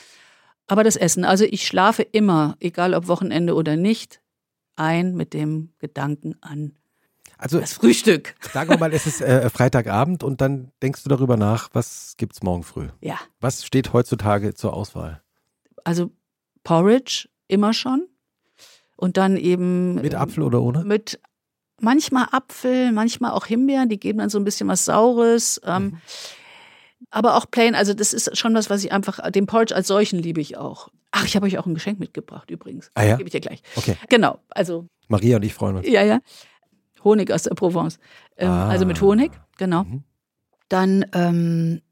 [0.67, 4.21] Aber das Essen, also ich schlafe immer, egal ob Wochenende oder nicht,
[4.77, 6.73] ein mit dem Gedanken an
[7.43, 8.35] Also das Frühstück.
[8.53, 12.43] sagen wir mal, es ist äh, Freitagabend und dann denkst du darüber nach, was gibt's
[12.43, 12.89] morgen früh?
[13.01, 15.21] Ja, Was steht heutzutage zur Auswahl?
[15.85, 16.11] also
[16.63, 18.07] Porridge immer schon.
[18.97, 20.85] Und dann eben Mit Apfel oder ohne?
[20.85, 21.19] mit
[21.81, 25.61] manchmal Apfel, manchmal auch Himbeeren, die geben dann so ein bisschen was Saures.
[25.65, 25.99] Ähm, Mhm.
[27.11, 30.21] Aber auch plain, also das ist schon was, was ich einfach, den Porridge als solchen
[30.21, 30.89] liebe ich auch.
[31.11, 32.91] Ach, ich habe euch auch ein Geschenk mitgebracht übrigens.
[32.95, 33.17] Ah ja?
[33.17, 33.61] Gebe ich dir gleich.
[33.75, 33.97] Okay.
[34.09, 35.89] Genau, also Maria und ich freuen uns.
[35.89, 36.21] ja, ja.
[37.05, 37.99] Honig aus der Provence.
[38.37, 38.69] Ähm, Ah.
[38.69, 39.85] Also mit Honig, genau.
[39.85, 40.05] Mhm.
[40.69, 41.83] Dann, ähm,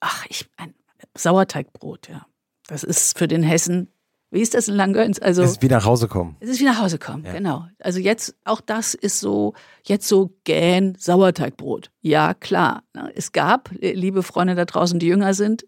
[0.00, 0.74] ach, ich, ein
[1.16, 2.26] Sauerteigbrot, ja.
[2.68, 3.88] Das ist für den Hessen,
[4.30, 5.18] wie ist das in Langgöns?
[5.18, 6.36] Also, Es ist wie nach Hause kommen.
[6.40, 7.32] es ist wie nach Hause kommen, Ja.
[7.32, 7.66] genau.
[7.80, 9.54] Also jetzt, auch das ist so,
[9.84, 11.90] jetzt so gähn Sauerteigbrot.
[12.00, 12.84] Ja, klar.
[12.94, 13.10] ne.
[13.16, 15.66] Es gab, liebe Freunde da draußen, die jünger sind,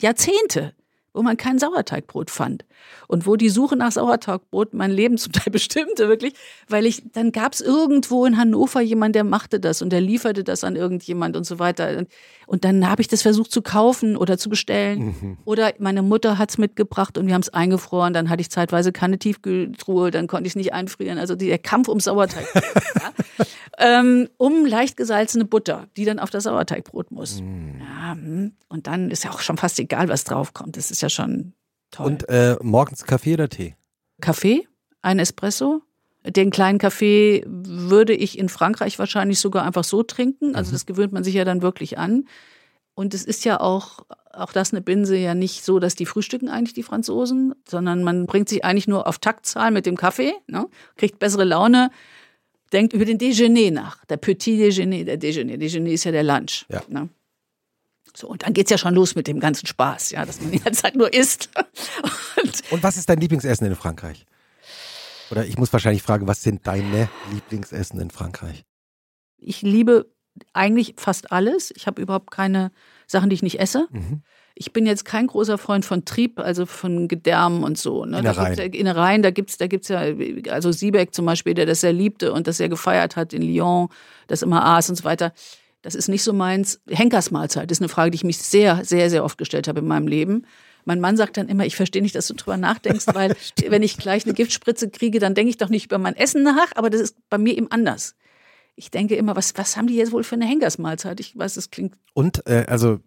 [0.00, 0.74] Jahrzehnte,
[1.16, 2.64] wo man kein Sauerteigbrot fand.
[3.08, 6.34] Und wo die Suche nach Sauerteigbrot mein Leben zum Teil bestimmte, wirklich.
[6.68, 10.44] Weil ich, dann gab es irgendwo in Hannover jemand, der machte das und der lieferte
[10.44, 11.96] das an irgendjemand und so weiter.
[11.96, 12.08] Und,
[12.46, 15.06] und dann habe ich das versucht zu kaufen oder zu bestellen.
[15.06, 15.38] Mhm.
[15.44, 18.12] Oder meine Mutter hat's mitgebracht und wir haben es eingefroren.
[18.12, 21.18] Dann hatte ich zeitweise keine Tiefkühltruhe, dann konnte ich es nicht einfrieren.
[21.18, 22.46] Also der Kampf um Sauerteig.
[22.54, 23.46] ja.
[23.78, 27.40] Ähm, um leicht gesalzene Butter, die dann auf das Sauerteigbrot muss.
[27.40, 27.80] Mhm.
[27.80, 28.52] Ja, hm.
[28.68, 30.76] und dann ist ja auch schon fast egal, was draufkommt.
[30.76, 31.52] Das ist ja schon
[31.90, 32.06] toll.
[32.06, 33.76] Und äh, morgens Kaffee oder Tee?
[34.20, 34.66] Kaffee,
[35.02, 35.82] ein Espresso.
[36.24, 40.56] Den kleinen Kaffee würde ich in Frankreich wahrscheinlich sogar einfach so trinken.
[40.56, 42.24] Also das gewöhnt man sich ja dann wirklich an.
[42.94, 44.00] Und es ist ja auch,
[44.32, 48.26] auch das eine Binse ja nicht so, dass die frühstücken eigentlich die Franzosen, sondern man
[48.26, 50.66] bringt sich eigentlich nur auf Taktzahl mit dem Kaffee, ne?
[50.96, 51.90] kriegt bessere Laune,
[52.72, 54.04] denkt über den Déjeuner nach.
[54.06, 55.56] Der Petit Déjeuner, der Déjeuner.
[55.56, 56.66] Déjeuner ist ja der Lunch.
[56.68, 56.82] Ja.
[56.88, 57.08] Ne?
[58.14, 60.60] So, und dann geht's ja schon los mit dem ganzen Spaß, ja, dass man die
[60.60, 61.50] ganze Zeit nur isst.
[62.42, 64.24] Und Und was ist dein Lieblingsessen in Frankreich?
[65.30, 68.64] Oder ich muss wahrscheinlich fragen, was sind deine Lieblingsessen in Frankreich?
[69.38, 70.12] ich liebe
[70.52, 71.72] eigentlich fast alles.
[71.74, 72.72] Ich habe überhaupt keine
[73.06, 73.88] Sachen, die ich nicht esse.
[73.90, 74.22] Mhm.
[74.58, 78.06] Ich bin jetzt kein großer Freund von Trieb, also von Gedärmen und so.
[78.06, 78.22] Ne?
[78.22, 78.56] Da Innereien.
[78.56, 80.00] gibt's ja, Innereien, da gibt's, da gibt's ja,
[80.50, 83.88] also Siebeck zum Beispiel, der das sehr liebte und das sehr gefeiert hat in Lyon,
[84.28, 85.34] das immer aß und so weiter.
[85.82, 86.80] Das ist nicht so meins.
[86.88, 90.08] Henkersmahlzeit ist eine Frage, die ich mich sehr, sehr, sehr oft gestellt habe in meinem
[90.08, 90.46] Leben.
[90.86, 93.36] Mein Mann sagt dann immer, ich verstehe nicht, dass du drüber nachdenkst, weil
[93.68, 96.72] wenn ich gleich eine Giftspritze kriege, dann denke ich doch nicht über mein Essen nach,
[96.76, 98.14] aber das ist bei mir eben anders.
[98.74, 101.18] Ich denke immer, was, was haben die jetzt wohl für eine Henkersmahlzeit?
[101.20, 101.94] Ich weiß, es klingt.
[102.14, 103.00] Und, äh, also.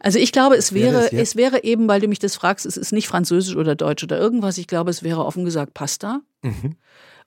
[0.00, 2.92] Also ich glaube, es wäre, es wäre eben, weil du mich das fragst, es ist
[2.92, 4.58] nicht Französisch oder Deutsch oder irgendwas.
[4.58, 6.20] Ich glaube, es wäre offen gesagt Pasta.
[6.42, 6.76] Mhm.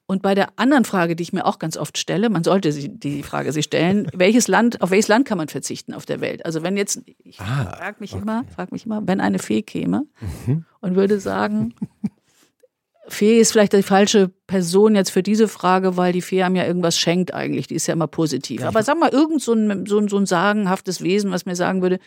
[0.06, 3.22] Und bei der anderen Frage, die ich mir auch ganz oft stelle, man sollte die
[3.22, 6.44] Frage sich stellen, welches Land, auf welches Land kann man verzichten auf der Welt?
[6.44, 8.22] Also wenn jetzt, ich ah, frage mich okay.
[8.22, 10.06] immer, frag mich immer, wenn eine Fee käme
[10.46, 10.64] mhm.
[10.80, 11.74] und würde sagen,
[13.08, 16.64] Fee ist vielleicht die falsche Person jetzt für diese Frage, weil die Fee einem ja
[16.64, 17.66] irgendwas schenkt eigentlich.
[17.66, 18.64] Die ist ja immer positiv.
[18.64, 21.82] Aber sag mal, irgend so ein, so, ein, so ein sagenhaftes Wesen, was mir sagen
[21.82, 21.98] würde,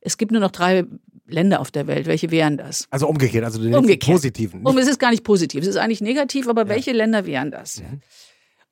[0.00, 0.84] es gibt nur noch drei
[1.26, 2.06] Länder auf der Welt.
[2.06, 2.86] Welche wären das?
[2.90, 4.16] Also umgekehrt, also den umgekehrt.
[4.16, 4.64] positiven.
[4.64, 6.68] Um, es ist gar nicht positiv, es ist eigentlich negativ, aber ja.
[6.68, 7.80] welche Länder wären das?
[7.80, 8.00] Mhm.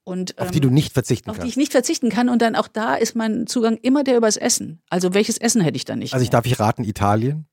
[0.05, 1.41] Und, auf die du nicht verzichten auf kannst.
[1.41, 2.29] Auf die ich nicht verzichten kann.
[2.29, 4.81] Und dann auch da ist mein Zugang immer der übers Essen.
[4.89, 6.15] Also welches Essen hätte ich dann nicht?
[6.15, 6.39] Also ich mehr?
[6.39, 7.47] darf ich raten, Italien?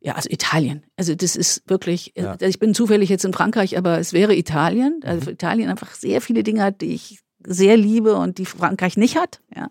[0.00, 0.86] Ja, also Italien.
[0.96, 2.32] Also das ist wirklich, ja.
[2.32, 5.00] Also ich bin zufällig jetzt in Frankreich, aber es wäre Italien.
[5.04, 5.34] Also mhm.
[5.34, 9.42] Italien einfach sehr viele Dinge hat, die ich sehr liebe und die Frankreich nicht hat.
[9.54, 9.68] Ja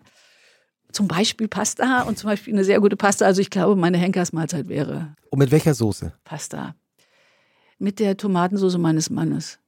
[0.92, 3.24] zum Beispiel Pasta und zum Beispiel eine sehr gute Pasta.
[3.24, 5.14] Also ich glaube, meine Henkersmahlzeit wäre.
[5.30, 6.12] Und mit welcher Soße?
[6.24, 6.74] Pasta.
[7.78, 9.58] Mit der Tomatensoße meines Mannes.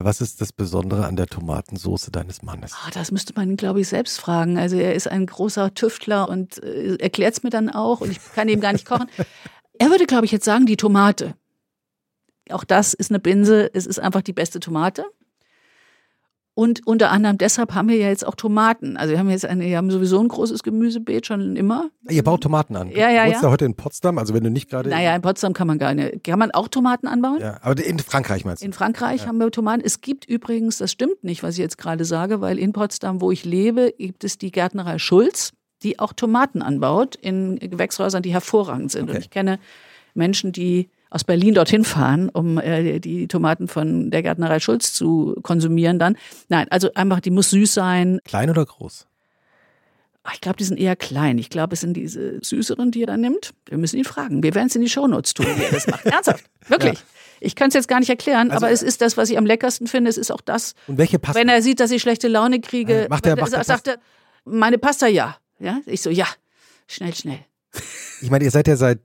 [0.00, 2.72] Was ist das Besondere an der Tomatensoße deines Mannes?
[2.86, 4.56] Oh, das müsste man, glaube ich, selbst fragen.
[4.56, 8.20] Also er ist ein großer Tüftler und äh, erklärt es mir dann auch und ich
[8.34, 9.08] kann ihm gar nicht kochen.
[9.78, 11.34] er würde, glaube ich, jetzt sagen, die Tomate.
[12.50, 13.70] Auch das ist eine Binse.
[13.74, 15.04] Es ist einfach die beste Tomate.
[16.58, 18.96] Und unter anderem deshalb haben wir ja jetzt auch Tomaten.
[18.96, 21.88] Also wir haben jetzt eine, wir haben sowieso ein großes Gemüsebeet schon immer.
[22.08, 22.90] Ihr baut Tomaten an.
[22.90, 23.42] Ja, ja, du ja.
[23.42, 24.90] ja heute in Potsdam, also wenn du nicht gerade.
[24.90, 26.24] Naja, in Potsdam kann man gar nicht.
[26.24, 27.38] Kann man auch Tomaten anbauen?
[27.38, 28.66] Ja, aber in Frankreich meinst du?
[28.66, 29.28] In Frankreich ja.
[29.28, 29.82] haben wir Tomaten.
[29.84, 33.30] Es gibt übrigens, das stimmt nicht, was ich jetzt gerade sage, weil in Potsdam, wo
[33.30, 35.52] ich lebe, gibt es die Gärtnerei Schulz,
[35.84, 39.04] die auch Tomaten anbaut in Gewächshäusern, die hervorragend sind.
[39.04, 39.12] Okay.
[39.12, 39.60] Und ich kenne
[40.14, 45.36] Menschen, die aus Berlin dorthin fahren, um äh, die Tomaten von der Gärtnerei Schulz zu
[45.42, 46.16] konsumieren dann.
[46.48, 48.20] Nein, also einfach, die muss süß sein.
[48.24, 49.06] Klein oder groß?
[50.24, 51.38] Ach, ich glaube, die sind eher klein.
[51.38, 53.54] Ich glaube, es sind diese süßeren, die er da nimmt.
[53.66, 54.42] Wir müssen ihn fragen.
[54.42, 56.04] Wir werden es in die Shownotes tun, wie er das macht.
[56.06, 56.44] Ernsthaft.
[56.66, 56.98] Wirklich.
[56.98, 57.04] Ja.
[57.40, 59.46] Ich kann es jetzt gar nicht erklären, also, aber es ist das, was ich am
[59.46, 60.10] leckersten finde.
[60.10, 60.74] Es ist auch das.
[60.86, 61.40] Und welche Pasta?
[61.40, 63.98] Wenn er sieht, dass ich schlechte Laune kriege, äh, macht er, macht sagt er,
[64.44, 65.36] meine Pasta ja.
[65.60, 66.26] Ja, ich so, ja,
[66.86, 67.40] schnell, schnell.
[68.20, 69.00] Ich meine, ihr seid ja seit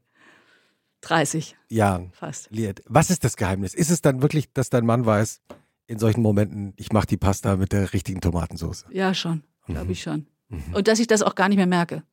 [1.03, 2.49] 30 Jahren fast.
[2.49, 2.81] liiert.
[2.87, 3.73] Was ist das Geheimnis?
[3.73, 5.41] Ist es dann wirklich, dass dein Mann weiß,
[5.87, 8.85] in solchen Momenten, ich mache die Pasta mit der richtigen Tomatensauce?
[8.89, 9.43] Ja, schon.
[9.65, 9.91] Glaube mhm.
[9.91, 10.27] ich schon.
[10.49, 10.63] Mhm.
[10.73, 12.03] Und dass ich das auch gar nicht mehr merke.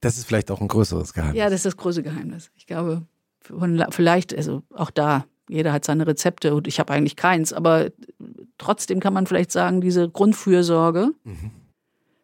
[0.00, 1.36] Das ist vielleicht auch ein größeres Geheimnis.
[1.36, 2.50] Ja, das ist das große Geheimnis.
[2.56, 3.06] Ich glaube,
[3.90, 7.90] vielleicht, also auch da, jeder hat seine Rezepte und ich habe eigentlich keins, aber
[8.58, 11.12] trotzdem kann man vielleicht sagen, diese Grundfürsorge.
[11.24, 11.61] Mhm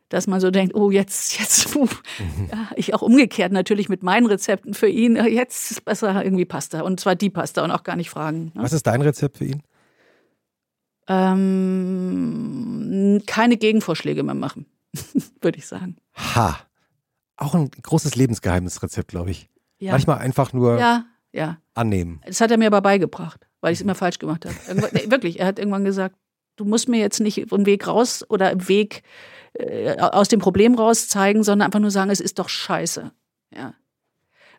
[0.09, 1.85] dass man so denkt, oh, jetzt, jetzt, puh.
[2.19, 2.49] Mhm.
[2.51, 6.81] Ja, ich auch umgekehrt natürlich mit meinen Rezepten für ihn, jetzt ist besser irgendwie Pasta
[6.81, 8.53] und zwar die Pasta und auch gar nicht fragen.
[8.55, 8.63] Ne?
[8.63, 9.63] Was ist dein Rezept für ihn?
[11.09, 12.43] Ähm,
[13.27, 14.67] keine Gegenvorschläge mehr machen,
[15.41, 15.97] würde ich sagen.
[16.35, 16.59] Ha,
[17.37, 19.49] auch ein großes Lebensgeheimnisrezept, glaube ich.
[19.79, 19.93] Ja.
[19.93, 21.59] Manchmal einfach nur ja, ja.
[21.75, 22.21] annehmen.
[22.27, 24.55] Das hat er mir aber beigebracht, weil ich es immer falsch gemacht habe.
[24.93, 26.17] Nee, wirklich, er hat irgendwann gesagt,
[26.59, 29.03] du musst mir jetzt nicht einen Weg raus oder einen Weg
[29.55, 33.13] äh, aus dem Problem raus zeigen, sondern einfach nur sagen, es ist doch scheiße.
[33.55, 33.75] Ja.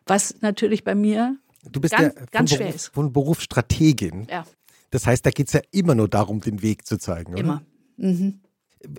[0.06, 1.36] Was natürlich bei mir
[1.70, 2.86] du bist ganz, ja ganz schwer Beruf, ist.
[2.88, 4.26] Von Beruf Strategin.
[4.30, 4.44] Ja.
[4.90, 7.40] Das heißt, da geht es ja immer nur darum, den Weg zu zeigen, oder?
[7.40, 7.62] Immer.
[7.96, 8.40] Mhm.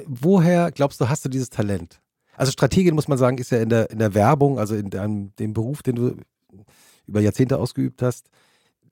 [0.05, 2.01] Woher glaubst du, hast du dieses Talent?
[2.35, 5.35] Also Strategin, muss man sagen, ist ja in der, in der Werbung, also in deinem,
[5.35, 6.15] dem Beruf, den du
[7.07, 8.29] über Jahrzehnte ausgeübt hast,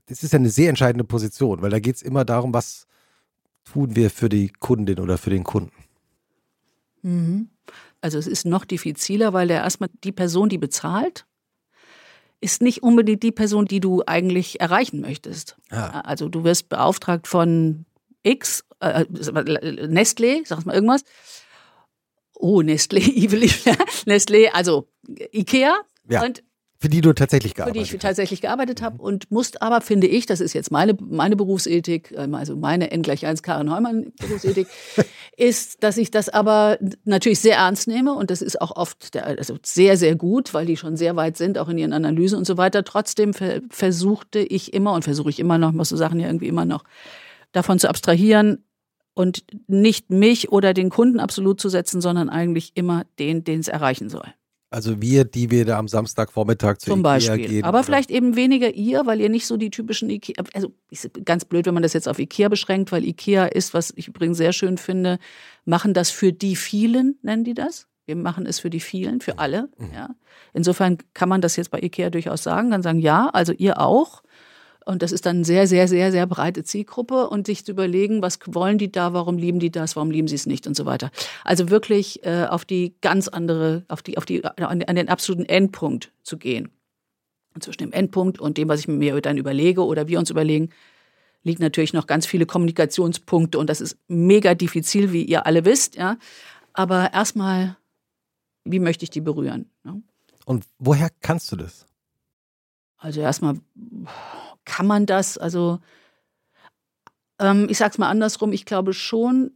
[0.07, 2.87] das ist ja eine sehr entscheidende Position, weil da geht es immer darum, was
[3.73, 5.73] tun wir für die Kundin oder für den Kunden.
[7.01, 7.49] Mhm.
[8.01, 11.25] Also es ist noch diffiziler, weil der erstmal die Person, die bezahlt,
[12.41, 15.57] ist nicht unbedingt die Person, die du eigentlich erreichen möchtest.
[15.71, 16.01] Ja.
[16.01, 17.85] Also du wirst beauftragt von
[18.23, 21.03] X, äh, Nestlé, sag mal irgendwas.
[22.35, 23.01] Oh, Nestlé,
[24.05, 24.87] Nestlé, also
[25.33, 25.77] Ikea.
[26.07, 26.23] Ja.
[26.23, 26.43] Und
[26.81, 27.87] für die du tatsächlich gearbeitet hast.
[27.87, 30.95] Für die ich tatsächlich gearbeitet habe und musst aber, finde ich, das ist jetzt meine,
[30.99, 34.67] meine Berufsethik, ähm, also meine N gleich 1 Karin Heumann Berufsethik,
[35.37, 39.27] ist, dass ich das aber natürlich sehr ernst nehme und das ist auch oft der,
[39.27, 42.45] also sehr, sehr gut, weil die schon sehr weit sind, auch in ihren Analysen und
[42.45, 42.85] so weiter.
[42.85, 43.33] Trotzdem
[43.69, 46.85] versuchte ich immer und versuche ich immer noch, muss so Sachen ja irgendwie immer noch,
[47.51, 48.63] davon zu abstrahieren,
[49.15, 53.67] und nicht mich oder den Kunden absolut zu setzen, sondern eigentlich immer den, den es
[53.67, 54.33] erreichen soll.
[54.71, 57.47] Also wir, die wir da am Samstagvormittag zu Zum Ikea Beispiel.
[57.47, 57.63] gehen.
[57.63, 57.85] Aber oder?
[57.85, 61.65] vielleicht eben weniger ihr, weil ihr nicht so die typischen Ikea, also ist ganz blöd,
[61.65, 64.77] wenn man das jetzt auf Ikea beschränkt, weil Ikea ist, was ich übrigens sehr schön
[64.77, 65.17] finde,
[65.65, 67.87] machen das für die vielen, nennen die das.
[68.09, 69.69] Wir machen es für die vielen, für alle.
[69.93, 70.15] Ja.
[70.53, 72.71] Insofern kann man das jetzt bei IKEA durchaus sagen.
[72.71, 74.23] Dann sagen, ja, also ihr auch.
[74.89, 78.39] Und das ist dann sehr, sehr, sehr, sehr breite Zielgruppe und sich zu überlegen, was
[78.47, 81.11] wollen die da, warum lieben die das, warum lieben sie es nicht und so weiter.
[81.43, 86.11] Also wirklich äh, auf die ganz andere, auf die, auf die, an, den absoluten Endpunkt
[86.23, 86.71] zu gehen.
[87.53, 90.71] Und zwischen dem Endpunkt und dem, was ich mir dann überlege oder wir uns überlegen,
[91.43, 95.97] liegen natürlich noch ganz viele Kommunikationspunkte und das ist mega diffizil, wie ihr alle wisst,
[95.97, 96.17] ja.
[96.73, 97.77] Aber erstmal,
[98.63, 99.69] wie möchte ich die berühren?
[99.83, 100.01] Ne?
[100.45, 101.85] Und woher kannst du das?
[102.97, 103.59] Also erstmal
[104.65, 105.79] kann man das, also
[107.39, 109.51] ähm, ich sag's mal andersrum, ich glaube schon,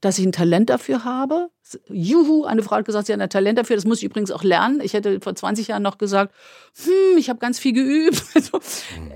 [0.00, 1.50] dass ich ein Talent dafür habe.
[1.88, 3.76] Juhu, eine Frau hat gesagt, sie hat ein Talent dafür.
[3.76, 4.80] Das muss ich übrigens auch lernen.
[4.80, 6.34] Ich hätte vor 20 Jahren noch gesagt,
[6.82, 8.22] hm, ich habe ganz viel geübt.
[8.34, 8.60] Also,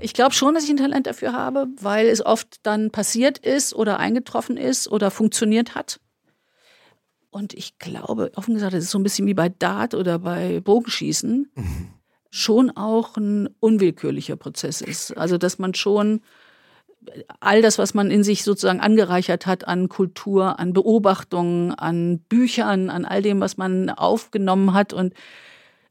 [0.01, 3.73] ich glaube schon, dass ich ein Talent dafür habe, weil es oft dann passiert ist
[3.73, 5.99] oder eingetroffen ist oder funktioniert hat.
[7.31, 10.61] Und ich glaube, offen gesagt, das ist so ein bisschen wie bei Dart oder bei
[10.61, 11.51] Bogenschießen.
[11.55, 11.94] Mhm
[12.35, 15.15] schon auch ein unwillkürlicher Prozess ist.
[15.17, 16.19] Also dass man schon
[17.39, 22.89] all das, was man in sich sozusagen angereichert hat an Kultur, an Beobachtungen, an Büchern,
[22.89, 25.13] an all dem, was man aufgenommen hat und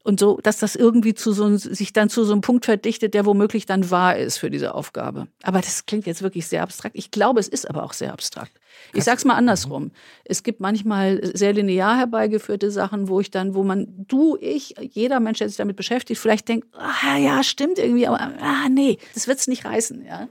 [0.03, 3.25] und so, dass das irgendwie zu so, sich dann zu so einem Punkt verdichtet, der
[3.25, 5.27] womöglich dann wahr ist für diese Aufgabe.
[5.41, 6.95] Aber das klingt jetzt wirklich sehr abstrakt.
[6.95, 8.51] Ich glaube, es ist aber auch sehr abstrakt.
[8.93, 9.91] Ich sag's mal andersrum.
[10.23, 15.19] Es gibt manchmal sehr linear herbeigeführte Sachen, wo ich dann, wo man, du, ich, jeder
[15.19, 19.27] Mensch, der sich damit beschäftigt, vielleicht denkt, ah, ja, stimmt irgendwie, aber ah, nee, das
[19.27, 20.27] wird's nicht reißen, ja.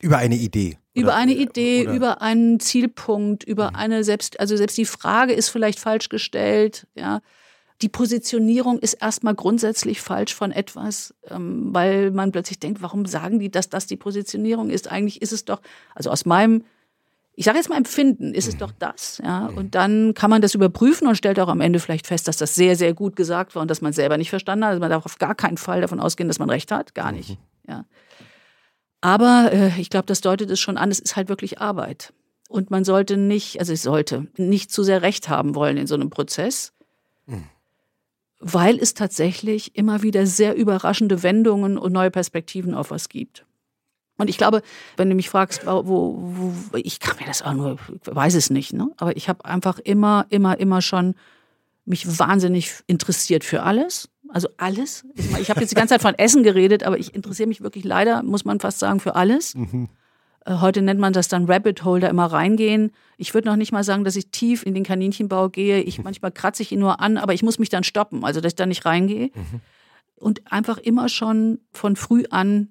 [0.00, 0.78] Über eine Idee.
[0.94, 1.94] Oder, über eine Idee, oder?
[1.94, 3.76] über einen Zielpunkt, über mhm.
[3.76, 7.20] eine selbst, also selbst die Frage ist vielleicht falsch gestellt, ja
[7.82, 13.38] die Positionierung ist erstmal grundsätzlich falsch von etwas, ähm, weil man plötzlich denkt, warum sagen
[13.38, 14.90] die, dass das die Positionierung ist?
[14.90, 15.60] Eigentlich ist es doch,
[15.94, 16.64] also aus meinem,
[17.40, 19.46] ich sage jetzt mal Empfinden, ist es doch das, ja.
[19.46, 22.54] Und dann kann man das überprüfen und stellt auch am Ende vielleicht fest, dass das
[22.54, 24.72] sehr, sehr gut gesagt war und dass man selber nicht verstanden hat.
[24.72, 27.38] Also man darf auf gar keinen Fall davon ausgehen, dass man recht hat, gar nicht,
[27.66, 27.86] ja.
[29.00, 32.12] Aber äh, ich glaube, das deutet es schon an, es ist halt wirklich Arbeit.
[32.50, 35.94] Und man sollte nicht, also ich sollte nicht zu sehr Recht haben wollen in so
[35.94, 36.74] einem Prozess.
[37.24, 37.44] Mhm
[38.42, 43.44] weil es tatsächlich immer wieder sehr überraschende Wendungen und neue Perspektiven auf was gibt.
[44.20, 44.62] Und ich glaube,
[44.96, 48.72] wenn du mich fragst, wo, wo ich kann mir das auch nur, weiß es nicht,
[48.72, 48.90] ne?
[48.96, 51.14] aber ich habe einfach immer, immer, immer schon
[51.84, 54.08] mich wahnsinnig interessiert für alles.
[54.28, 55.04] Also alles.
[55.40, 58.22] Ich habe jetzt die ganze Zeit von Essen geredet, aber ich interessiere mich wirklich leider,
[58.22, 59.56] muss man fast sagen, für alles.
[59.56, 59.88] Mhm.
[60.44, 62.92] Äh, heute nennt man das dann Rabbit Hole, da immer reingehen.
[63.16, 65.80] Ich würde noch nicht mal sagen, dass ich tief in den Kaninchenbau gehe.
[65.82, 68.52] Ich manchmal kratze ich ihn nur an, aber ich muss mich dann stoppen, also dass
[68.52, 69.30] ich da nicht reingehe.
[69.34, 69.60] Mhm.
[70.16, 72.68] Und einfach immer schon von früh an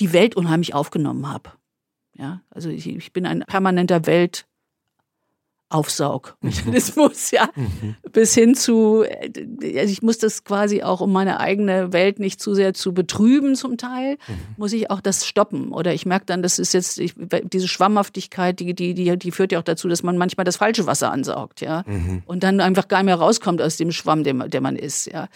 [0.00, 1.52] die Welt unheimlich aufgenommen habe.
[2.14, 4.47] Ja, also ich, ich bin ein permanenter Welt
[5.70, 7.96] Aufsaugmechanismus, ja, mhm.
[8.10, 12.54] bis hin zu, also ich muss das quasi auch, um meine eigene Welt nicht zu
[12.54, 14.34] sehr zu betrüben zum Teil, mhm.
[14.56, 15.72] muss ich auch das stoppen.
[15.72, 19.52] Oder ich merke dann, das ist jetzt, ich, diese Schwammhaftigkeit, die, die, die, die führt
[19.52, 22.22] ja auch dazu, dass man manchmal das falsche Wasser ansaugt, ja, mhm.
[22.24, 25.28] und dann einfach gar nicht mehr rauskommt aus dem Schwamm, der, der man ist, ja.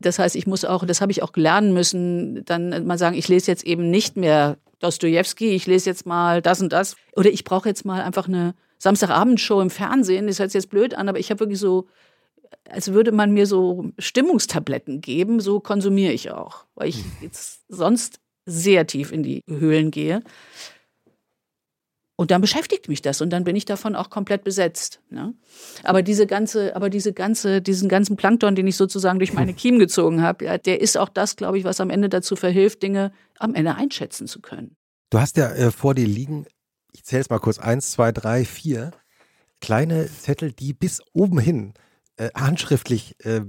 [0.00, 3.28] Das heißt, ich muss auch, das habe ich auch lernen müssen, dann mal sagen, ich
[3.28, 6.96] lese jetzt eben nicht mehr Dostoevsky, ich lese jetzt mal das und das.
[7.14, 10.94] Oder ich brauche jetzt mal einfach eine Samstagabendshow im Fernsehen, das hört sich jetzt blöd
[10.94, 11.86] an, aber ich habe wirklich so,
[12.68, 17.12] als würde man mir so Stimmungstabletten geben, so konsumiere ich auch, weil ich mhm.
[17.20, 20.22] jetzt sonst sehr tief in die Höhlen gehe.
[22.16, 25.00] Und dann beschäftigt mich das und dann bin ich davon auch komplett besetzt.
[25.08, 25.32] Ne?
[25.84, 29.78] Aber diese ganze, aber diese ganze, diesen ganzen Plankton, den ich sozusagen durch meine Kiemen
[29.78, 33.12] gezogen habe, ja, der ist auch das, glaube ich, was am Ende dazu verhilft, Dinge
[33.38, 34.76] am Ende einschätzen zu können.
[35.10, 36.46] Du hast ja äh, vor dir liegen
[36.92, 38.92] ich zähle es mal kurz, eins, zwei, drei, vier
[39.60, 41.74] kleine Zettel, die bis oben hin
[42.16, 43.42] äh, handschriftlich äh,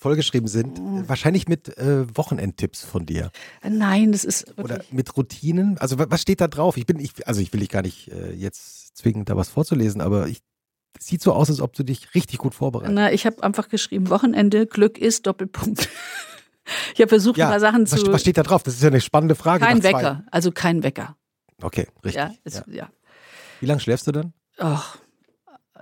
[0.00, 1.08] vollgeschrieben sind, mhm.
[1.08, 3.30] wahrscheinlich mit äh, Wochenendtipps von dir.
[3.62, 5.76] Nein, das ist oder mit Routinen.
[5.78, 6.78] Also was steht da drauf?
[6.78, 10.00] Ich bin, ich, also ich will dich gar nicht äh, jetzt zwingen, da was vorzulesen,
[10.00, 10.40] aber ich
[10.98, 12.94] sieht so aus, als ob du dich richtig gut vorbereitest.
[12.94, 15.88] Na, ich habe einfach geschrieben Wochenende Glück ist Doppelpunkt.
[16.94, 18.12] ich habe versucht, ja, ein paar Sachen was, zu.
[18.12, 18.62] Was steht da drauf?
[18.62, 19.64] Das ist ja eine spannende Frage.
[19.64, 21.16] Kein Wecker, also kein Wecker.
[21.62, 22.22] Okay, richtig.
[22.22, 22.74] Ja, ist, ja.
[22.74, 22.90] ja.
[23.60, 24.32] Wie lange schläfst du dann?
[24.58, 24.98] Ach,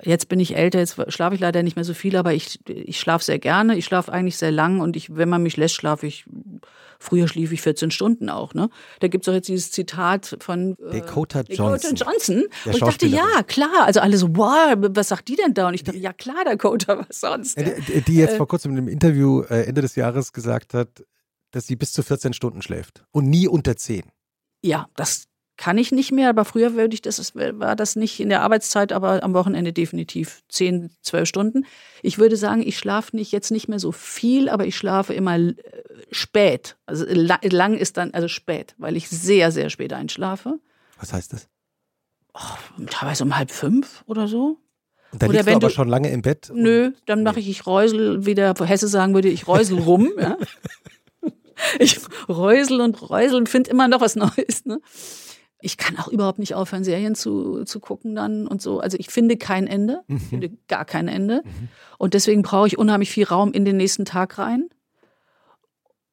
[0.02, 2.98] jetzt bin ich älter, jetzt schlafe ich leider nicht mehr so viel, aber ich, ich
[2.98, 3.76] schlafe sehr gerne.
[3.76, 6.24] Ich schlafe eigentlich sehr lang und ich, wenn man mich lässt, schlafe ich.
[7.00, 8.54] Früher schlief ich 14 Stunden auch.
[8.54, 8.70] Ne?
[8.98, 11.94] Da gibt es auch jetzt dieses Zitat von äh, Dakota Johnson.
[11.94, 12.44] Dakota Johnson.
[12.64, 13.84] Und ich dachte, ja, klar.
[13.84, 15.68] Also alle so, wow, was sagt die denn da?
[15.68, 17.56] Und ich dachte, ja klar, Dakota, was sonst?
[17.56, 21.04] Die, die jetzt äh, vor kurzem in einem Interview äh, Ende des Jahres gesagt hat,
[21.52, 24.02] dass sie bis zu 14 Stunden schläft und nie unter 10.
[24.64, 25.27] Ja, das
[25.58, 28.92] kann ich nicht mehr, aber früher würde ich das, war das nicht in der Arbeitszeit,
[28.92, 31.66] aber am Wochenende definitiv zehn, zwölf Stunden.
[32.00, 35.36] Ich würde sagen, ich schlafe nicht jetzt nicht mehr so viel, aber ich schlafe immer
[35.36, 35.54] äh,
[36.12, 36.76] spät.
[36.86, 40.60] Also lang ist dann, also spät, weil ich sehr, sehr spät einschlafe.
[40.98, 41.48] Was heißt das?
[42.34, 44.58] Oh, teilweise um halb fünf oder so.
[45.10, 46.52] Und dann oder liegst du aber schon lange im Bett?
[46.54, 50.10] Nö, dann mache ich, ich Räusel, wie der Hesse sagen würde, ich räusel rum.
[50.18, 50.36] ja.
[51.80, 54.64] Ich räusel und räusel und finde immer noch was Neues.
[54.64, 54.80] Ne?
[55.60, 58.78] Ich kann auch überhaupt nicht aufhören, Serien zu, zu gucken dann und so.
[58.78, 60.20] Also ich finde kein Ende, ich mhm.
[60.20, 61.42] finde gar kein Ende.
[61.44, 61.68] Mhm.
[61.98, 64.68] Und deswegen brauche ich unheimlich viel Raum in den nächsten Tag rein.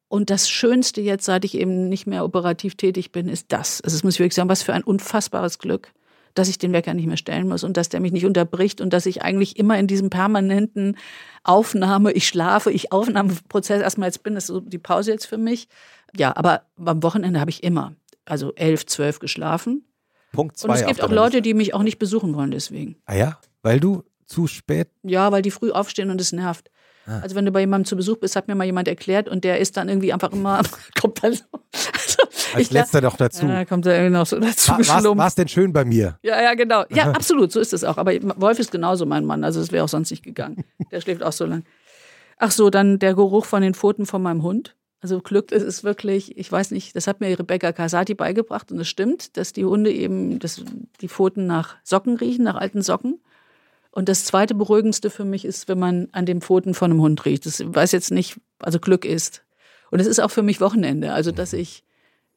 [0.08, 3.80] Und das Schönste jetzt, seit ich eben nicht mehr operativ tätig bin, ist das.
[3.80, 5.92] Also das muss ich wirklich sagen, was für ein unfassbares Glück,
[6.34, 8.92] dass ich den Wecker nicht mehr stellen muss und dass der mich nicht unterbricht und
[8.92, 10.96] dass ich eigentlich immer in diesem permanenten
[11.42, 15.38] Aufnahme, ich schlafe, ich Aufnahmeprozess erstmal jetzt bin, das ist so die Pause jetzt für
[15.38, 15.68] mich.
[16.16, 17.92] Ja, aber am Wochenende habe ich immer
[18.26, 19.84] also elf, zwölf geschlafen.
[20.32, 20.68] Punkt zwei.
[20.68, 22.96] Und es gibt auch Leute, die mich auch nicht besuchen wollen deswegen.
[23.06, 23.38] Ah ja?
[23.62, 24.90] Weil du zu spät?
[25.02, 26.70] Ja, weil die früh aufstehen und es nervt.
[27.06, 27.20] Ah.
[27.20, 29.60] Also wenn du bei jemandem zu Besuch bist, hat mir mal jemand erklärt und der
[29.60, 30.62] ist dann irgendwie einfach immer,
[31.00, 31.44] kommt dann so.
[31.92, 32.22] Also,
[32.54, 33.46] Als letzter noch dazu.
[33.46, 36.18] Ja, kommt er irgendwie noch so dazu War es denn schön bei mir?
[36.22, 36.84] Ja, ja, genau.
[36.90, 37.96] Ja, absolut, so ist es auch.
[37.96, 40.64] Aber Wolf ist genauso mein Mann, also es wäre auch sonst nicht gegangen.
[40.90, 41.64] Der schläft auch so lang.
[42.38, 44.75] Ach so, dann der Geruch von den Pfoten von meinem Hund.
[45.00, 48.88] Also Glück, ist wirklich, ich weiß nicht, das hat mir Rebecca Casati beigebracht und es
[48.88, 50.62] stimmt, dass die Hunde eben dass
[51.00, 53.20] die Pfoten nach Socken riechen, nach alten Socken.
[53.90, 57.24] Und das zweite Beruhigendste für mich ist, wenn man an den Pfoten von einem Hund
[57.24, 57.46] riecht.
[57.46, 59.42] Das weiß jetzt nicht, also Glück ist.
[59.90, 61.84] Und es ist auch für mich Wochenende, also dass ich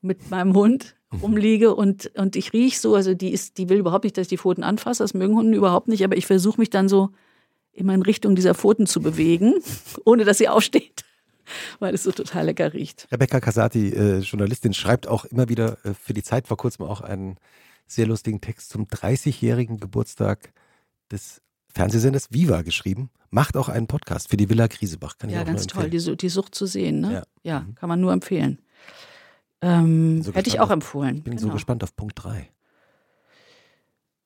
[0.02, 4.04] mit meinem Hund rumliege und, und ich rieche so, also die ist, die will überhaupt
[4.04, 6.69] nicht, dass ich die Pfoten anfasse, das mögen Hunde überhaupt nicht, aber ich versuche mich
[6.69, 7.10] dann so
[7.74, 9.56] immer in Richtung dieser Pfoten zu bewegen,
[10.06, 11.04] ohne dass sie aufsteht.
[11.79, 13.07] weil es so total lecker riecht.
[13.12, 17.01] Rebecca Casati, äh, Journalistin, schreibt auch immer wieder äh, für die Zeit vor kurzem auch
[17.01, 17.38] einen
[17.88, 20.53] sehr lustigen Text zum 30-jährigen Geburtstag
[21.12, 21.41] des
[21.73, 23.09] Fernsehsenders Viva geschrieben.
[23.31, 25.17] Macht auch einen Podcast für die Villa Griesebach.
[25.17, 26.99] Kann ja, ich auch ganz toll, die, die, Sucht zu sehen.
[26.99, 27.13] Ne?
[27.13, 27.75] Ja, ja mhm.
[27.75, 28.59] kann man nur empfehlen.
[29.62, 31.17] Ähm, so hätte ich auch empfohlen.
[31.17, 31.47] Ich bin genau.
[31.47, 32.49] so gespannt auf Punkt 3.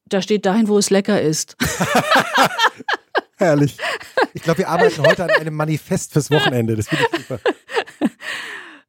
[0.06, 1.58] Da steht dahin, wo es lecker ist.
[3.44, 3.78] Herrlich.
[4.34, 6.76] Ich glaube, wir arbeiten heute an einem Manifest fürs Wochenende.
[6.76, 7.40] Das finde ich super.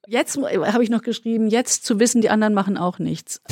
[0.06, 3.40] Jetzt habe ich noch geschrieben, jetzt zu wissen, die anderen machen auch nichts.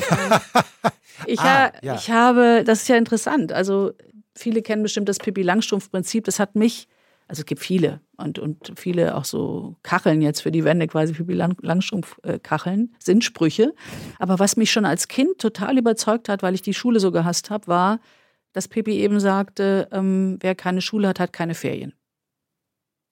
[1.27, 1.95] Ich, ah, ha, ja.
[1.95, 3.53] ich habe, das ist ja interessant.
[3.53, 3.93] Also
[4.35, 6.25] viele kennen bestimmt das Pippi Langstrumpf-Prinzip.
[6.25, 6.89] Das hat mich,
[7.29, 11.13] also es gibt viele und, und viele auch so Kacheln jetzt für die Wände, quasi
[11.13, 13.73] Pippi Lang, Langstrumpf-Kacheln, sind Sprüche.
[14.19, 17.51] Aber was mich schon als Kind total überzeugt hat, weil ich die Schule so gehasst
[17.51, 18.01] habe, war,
[18.53, 21.95] dass Pippi eben sagte, ähm, wer keine Schule hat, hat keine Ferien.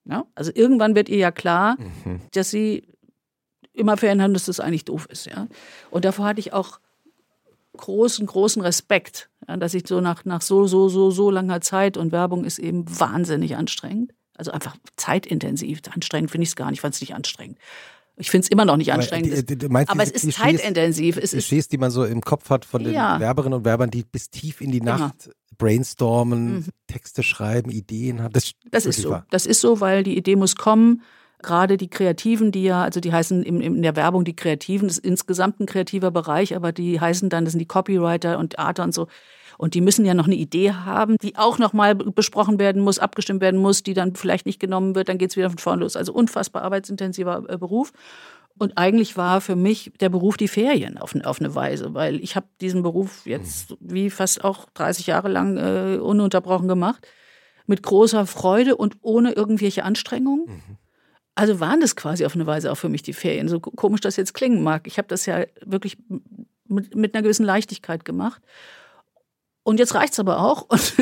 [0.04, 0.24] Ja?
[0.34, 2.20] Also irgendwann wird ihr ja klar, mhm.
[2.32, 2.86] dass sie
[3.72, 5.26] immer Ferien haben, dass das eigentlich doof ist.
[5.26, 5.46] Ja?
[5.90, 6.80] Und davor hatte ich auch
[7.76, 11.96] großen, großen Respekt, ja, dass ich so nach, nach so, so, so, so langer Zeit
[11.96, 14.12] und Werbung ist eben wahnsinnig anstrengend.
[14.36, 15.80] Also einfach zeitintensiv.
[15.92, 17.58] Anstrengend finde ich es gar nicht, ich fand es nicht anstrengend.
[18.20, 19.32] Ich finde es immer noch nicht anstrengend.
[19.32, 21.16] Aber, die, die, aber es ist zeitintensiv.
[21.16, 23.18] Es Klischees, ist, die man so im Kopf hat von den ja.
[23.18, 25.34] Werberinnen und Werbern, die bis tief in die Nacht genau.
[25.56, 26.64] brainstormen, mhm.
[26.86, 28.32] Texte schreiben, Ideen haben.
[28.32, 29.10] Das, das ist so.
[29.10, 29.26] Wahr.
[29.30, 31.02] Das ist so, weil die Idee muss kommen.
[31.42, 34.98] Gerade die Kreativen, die ja, also die heißen in, in der Werbung die Kreativen, das
[34.98, 38.84] ist insgesamt ein kreativer Bereich, aber die heißen dann, das sind die Copywriter und Arter
[38.84, 39.06] und so
[39.60, 42.98] und die müssen ja noch eine Idee haben, die auch noch mal besprochen werden muss,
[42.98, 45.82] abgestimmt werden muss, die dann vielleicht nicht genommen wird, dann geht es wieder von vorne
[45.82, 45.96] los.
[45.96, 47.92] Also unfassbar arbeitsintensiver äh, Beruf.
[48.56, 52.36] Und eigentlich war für mich der Beruf die Ferien auf, auf eine Weise, weil ich
[52.36, 57.06] habe diesen Beruf jetzt wie fast auch 30 Jahre lang äh, ununterbrochen gemacht,
[57.66, 60.46] mit großer Freude und ohne irgendwelche Anstrengungen.
[60.46, 60.76] Mhm.
[61.34, 64.16] Also waren das quasi auf eine Weise auch für mich die Ferien, so komisch das
[64.16, 64.86] jetzt klingen mag.
[64.86, 65.98] Ich habe das ja wirklich
[66.66, 68.40] mit, mit einer gewissen Leichtigkeit gemacht.
[69.62, 70.66] Und jetzt reicht's aber auch.
[70.68, 70.94] Und,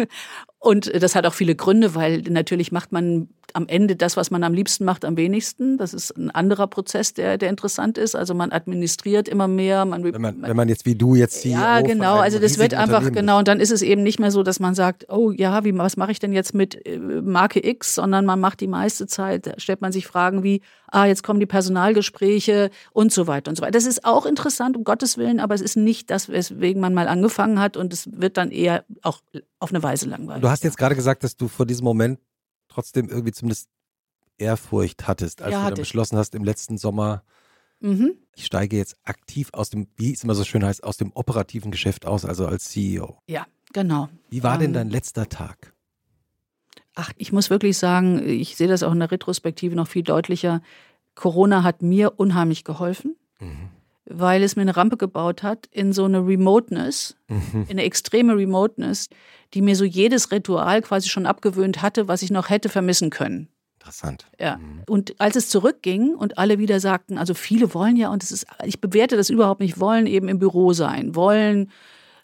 [0.60, 4.44] und das hat auch viele Gründe, weil natürlich macht man am Ende das, was man
[4.44, 5.78] am liebsten macht, am wenigsten.
[5.78, 8.14] Das ist ein anderer Prozess, der, der interessant ist.
[8.14, 9.84] Also man administriert immer mehr.
[9.84, 12.16] Man, wenn, man, wenn man jetzt wie du jetzt CEO Ja, genau.
[12.16, 13.38] Also das wird einfach, genau.
[13.38, 15.96] Und dann ist es eben nicht mehr so, dass man sagt, oh ja, wie, was
[15.96, 17.94] mache ich denn jetzt mit äh, Marke X?
[17.94, 21.46] Sondern man macht die meiste Zeit, stellt man sich Fragen wie, ah, jetzt kommen die
[21.46, 23.72] Personalgespräche und so weiter und so weiter.
[23.72, 27.08] Das ist auch interessant, um Gottes Willen, aber es ist nicht das, weswegen man mal
[27.08, 29.20] angefangen hat und es wird dann eher auch
[29.58, 30.42] auf eine Weise langweilig.
[30.42, 32.20] Du hast jetzt gerade gesagt, dass du vor diesem Moment
[32.68, 33.68] trotzdem irgendwie zumindest
[34.38, 37.24] Ehrfurcht hattest, als ja, du dann beschlossen hast im letzten Sommer,
[37.80, 38.14] mhm.
[38.36, 41.70] ich steige jetzt aktiv aus dem, wie es immer so schön heißt, aus dem operativen
[41.70, 43.18] Geschäft aus, also als CEO.
[43.26, 44.08] Ja, genau.
[44.30, 45.74] Wie war ähm, denn dein letzter Tag?
[46.94, 50.62] Ach, ich muss wirklich sagen, ich sehe das auch in der Retrospektive noch viel deutlicher.
[51.14, 53.16] Corona hat mir unheimlich geholfen.
[53.40, 53.70] Mhm.
[54.10, 57.62] Weil es mir eine Rampe gebaut hat in so eine Remoteness, Mhm.
[57.68, 59.08] in eine extreme Remoteness,
[59.54, 63.48] die mir so jedes Ritual quasi schon abgewöhnt hatte, was ich noch hätte vermissen können.
[63.80, 64.26] Interessant.
[64.38, 64.60] Ja.
[64.88, 68.46] Und als es zurückging und alle wieder sagten, also viele wollen ja, und es ist,
[68.64, 71.70] ich bewerte das überhaupt nicht, wollen eben im Büro sein, wollen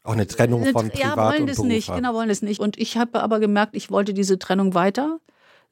[0.03, 1.97] Auch eine Trennung von Privat ja, wollen und das Beruf nicht, haben.
[1.97, 2.61] genau, wollen das nicht.
[2.61, 5.19] Und ich habe aber gemerkt, ich wollte diese Trennung weiter.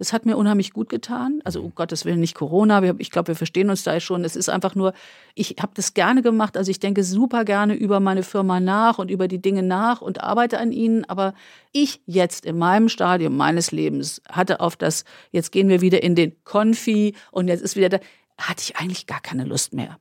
[0.03, 1.41] Das hat mir unheimlich gut getan.
[1.45, 2.83] Also, um Gottes Willen, nicht Corona.
[2.83, 4.25] Wir- Ich glaube, wir verstehen uns da schon.
[4.25, 4.95] Es ist einfach nur,
[5.37, 6.57] ich habe das gerne gemacht.
[6.57, 10.21] Also, ich denke super gerne über meine Firma nach und über die Dinge nach und
[10.21, 11.05] arbeite an ihnen.
[11.05, 11.35] Aber
[11.71, 16.17] ich jetzt in meinem Stadium meines Lebens hatte auf das, jetzt gehen wir wieder in
[16.17, 17.99] den Konfi und jetzt ist wieder da,
[18.39, 20.01] hatte ich eigentlich gar keine Lust mehr.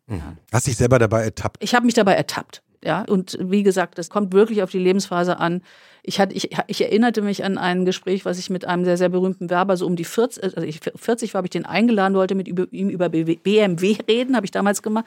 [0.52, 1.64] Hast dich selber dabei ertappt.
[1.64, 2.64] Ich habe mich dabei ertappt.
[2.84, 5.62] Ja, und wie gesagt, das kommt wirklich auf die Lebensphase an.
[6.04, 9.10] Ich, hatte, ich, ich erinnerte mich an ein Gespräch, was ich mit einem sehr, sehr
[9.10, 12.34] berühmten Werber so um die 40, also ich, 40 war, habe ich den eingeladen, wollte
[12.34, 15.06] mit ihm über BMW reden, habe ich damals gemacht.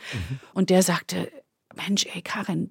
[0.53, 1.29] Und der sagte,
[1.75, 2.71] Mensch, ey Karin,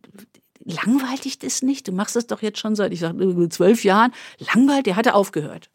[0.63, 1.87] langweilt dich das nicht?
[1.87, 3.15] Du machst das doch jetzt schon seit, ich sag,
[3.49, 4.13] zwölf Jahren.
[4.53, 5.69] Langweilt, der hatte aufgehört.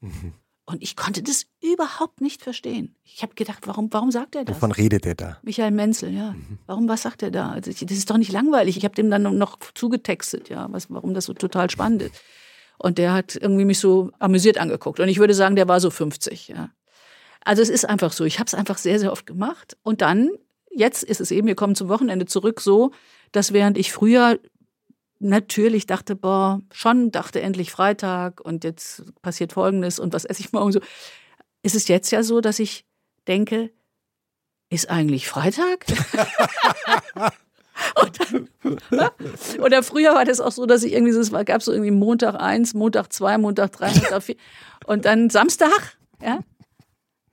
[0.69, 2.95] Und ich konnte das überhaupt nicht verstehen.
[3.03, 4.57] Ich habe gedacht, warum, warum sagt er das?
[4.57, 5.39] Wovon redet der da?
[5.41, 6.35] Michael Menzel, ja.
[6.67, 7.53] Warum, was sagt er da?
[7.53, 8.77] Also ich, das ist doch nicht langweilig.
[8.77, 12.17] Ich habe dem dann noch zugetextet, ja, was, warum das so total spannend ist.
[12.77, 15.01] Und der hat irgendwie mich so amüsiert angeguckt.
[15.01, 16.69] Und ich würde sagen, der war so 50, ja.
[17.47, 18.27] Also es ist einfach so.
[18.27, 19.79] Ich habe es einfach sehr, sehr oft gemacht.
[19.83, 20.29] Und dann,
[20.71, 22.91] jetzt ist es eben, wir kommen zum Wochenende zurück, so,
[23.33, 24.39] dass während ich früher
[25.21, 30.53] natürlich dachte, boah, schon dachte endlich Freitag und jetzt passiert Folgendes und was esse ich
[30.53, 30.81] morgen so,
[31.63, 32.85] ist es jetzt ja so, dass ich
[33.27, 33.71] denke,
[34.71, 35.87] ist eigentlich Freitag?
[38.19, 38.49] dann,
[39.61, 42.35] oder früher war das auch so, dass ich irgendwie so, es gab so irgendwie Montag
[42.35, 44.37] eins, Montag zwei, Montag drei, Montag vier
[44.87, 46.41] und dann Samstag, ja.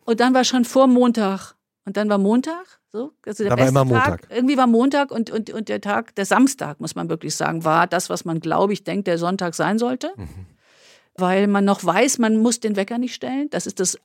[0.06, 1.55] Und dann war schon vor Montag
[1.86, 3.12] und dann war Montag, so.
[3.26, 4.36] Also der Da war beste immer Tag, Montag.
[4.36, 7.88] irgendwie war Montag und, und, und der Tag, der Samstag, muss man wirklich sagen, war
[7.88, 10.12] das, was man, glaube ich, denkt, der Sonntag sein sollte.
[11.18, 13.50] Weil man noch weiß, man muss den Wecker nicht stellen.
[13.50, 13.98] Das ist das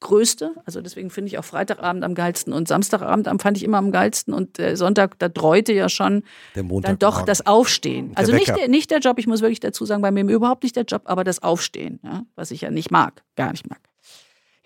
[0.00, 0.52] Größte.
[0.64, 3.90] Also deswegen finde ich auch Freitagabend am geilsten und Samstagabend am fand ich immer am
[3.90, 6.24] geilsten und äh, Sonntag, da dreute ja schon
[6.54, 6.90] Der Montag.
[6.90, 8.10] dann doch das Aufstehen.
[8.10, 10.62] Der Also nicht der, nicht der Job, ich muss wirklich dazu sagen, bei mir überhaupt
[10.62, 13.80] nicht der Job, aber das Aufstehen, ja, was ich ja nicht mag, gar nicht mag.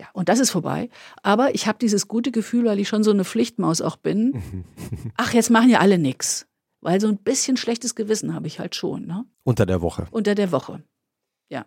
[0.01, 0.90] Ja, und das ist vorbei.
[1.22, 4.64] Aber ich habe dieses gute Gefühl, weil ich schon so eine Pflichtmaus auch bin.
[5.16, 6.46] Ach, jetzt machen ja alle nix.
[6.80, 9.24] Weil so ein bisschen schlechtes Gewissen habe ich halt schon, ne?
[9.42, 10.07] Unter der Woche.
[10.12, 10.82] Unter der Woche.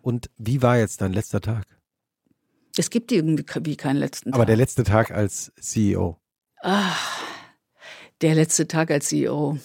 [0.02, 1.66] Und wie war jetzt dein letzter Tag?
[2.76, 4.36] Es gibt irgendwie wie keinen letzten Tag.
[4.36, 6.18] Aber der letzte Tag als CEO.
[6.62, 6.96] Ah,
[8.22, 9.58] der letzte Tag als CEO.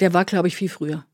[0.00, 1.06] Der war, glaube ich, viel früher.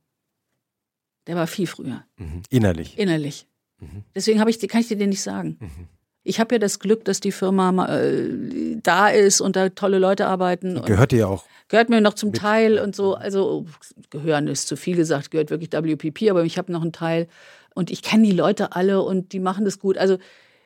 [1.26, 2.04] Der war viel früher.
[2.16, 2.42] Mhm.
[2.50, 2.98] Innerlich.
[2.98, 3.46] Innerlich.
[3.80, 4.04] Mhm.
[4.14, 5.58] Deswegen habe ich, kann ich dir den nicht sagen.
[5.60, 5.88] Mhm.
[6.22, 10.26] Ich habe ja das Glück, dass die Firma äh, da ist und da tolle Leute
[10.26, 10.80] arbeiten.
[10.82, 11.44] Gehört dir auch.
[11.68, 12.40] gehört mir noch zum Mit.
[12.40, 13.14] Teil und so.
[13.14, 13.66] Also
[14.08, 17.28] gehören ist zu viel gesagt, gehört wirklich WPP, aber ich habe noch einen Teil
[17.74, 19.98] und ich kenne die Leute alle und die machen das gut.
[19.98, 20.16] Also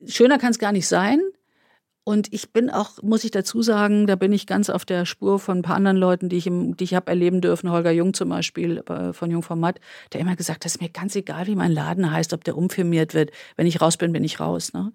[0.07, 1.21] schöner kann es gar nicht sein.
[2.09, 5.39] Und ich bin auch, muss ich dazu sagen, da bin ich ganz auf der Spur
[5.39, 7.71] von ein paar anderen Leuten, die ich, im, die ich habe erleben dürfen.
[7.71, 9.79] Holger Jung zum Beispiel äh, von Jungformat,
[10.15, 12.57] der immer gesagt hat, es ist mir ganz egal, wie mein Laden heißt, ob der
[12.57, 13.31] umfirmiert wird.
[13.57, 14.73] Wenn ich raus bin, bin ich raus.
[14.73, 14.91] Ne?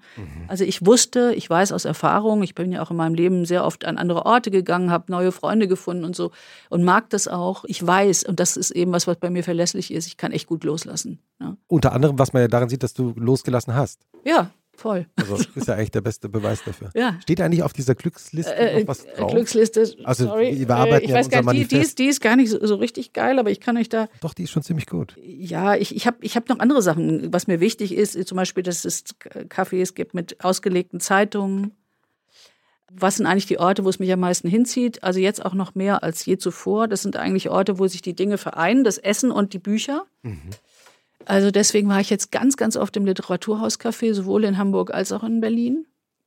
[0.48, 3.64] Also ich wusste, ich weiß aus Erfahrung, ich bin ja auch in meinem Leben sehr
[3.64, 6.32] oft an andere Orte gegangen, habe neue Freunde gefunden und so
[6.72, 7.64] und mag das auch.
[7.68, 10.48] Ich weiß, und das ist eben was, was bei mir verlässlich ist, ich kann echt
[10.48, 11.20] gut loslassen.
[11.38, 11.58] Ne?
[11.68, 14.00] Unter anderem, was man ja daran sieht, dass du losgelassen hast.
[14.26, 15.06] Ja, voll.
[15.16, 16.90] Also ist ja eigentlich der beste Beweis dafür.
[16.96, 17.18] Ja.
[17.22, 19.32] Steht eigentlich auf dieser Glücksliste Äh, noch was äh, drauf?
[19.32, 20.58] Glücksliste, Also, sorry.
[20.60, 22.50] wir arbeiten äh, ich ja weiß gar nicht, die, die, ist, die ist gar nicht
[22.50, 25.16] so, so richtig geil, aber ich kann euch da, Doch, die ist schon ziemlich gut.
[25.24, 28.64] ja, ich, ich habe ich hab noch andere Sachen, was mir wichtig ist, zum Beispiel,
[28.64, 29.04] dass es
[29.50, 31.72] Cafés gibt mit ausgelegten Zeitungen.
[32.96, 35.02] Was sind eigentlich die Orte, wo es mich am meisten hinzieht?
[35.04, 36.88] Also jetzt auch noch mehr als je zuvor.
[36.88, 40.06] Das sind eigentlich Orte, wo sich die Dinge vereinen, das Essen und die Bücher.
[41.26, 45.24] Also deswegen war ich jetzt ganz, ganz oft im Literaturhauscafé, sowohl in Hamburg als auch
[45.24, 45.86] in Berlin,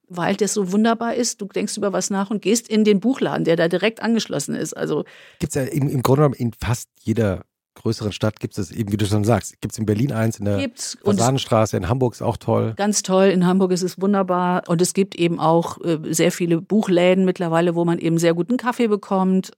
[0.08, 1.40] weil das so wunderbar ist.
[1.40, 4.76] Du denkst über was nach und gehst in den Buchladen, der da direkt angeschlossen ist.
[4.76, 5.04] Also
[5.38, 7.44] Gibt es ja im, im Grunde genommen in fast jeder
[7.76, 10.46] größeren Stadt gibt es eben, wie du schon sagst, gibt es in Berlin eins, in
[10.46, 12.72] der gibt's Fasanenstraße, in Hamburg ist auch toll.
[12.76, 13.26] Ganz toll.
[13.26, 14.62] In Hamburg ist es wunderbar.
[14.66, 18.56] Und es gibt eben auch äh, sehr viele Buchläden mittlerweile, wo man eben sehr guten
[18.56, 19.52] Kaffee bekommt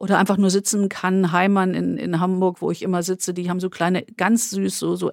[0.00, 1.30] oder einfach nur sitzen kann.
[1.30, 4.96] Heimann in, in Hamburg, wo ich immer sitze, die haben so kleine, ganz süß, so,
[4.96, 5.12] so.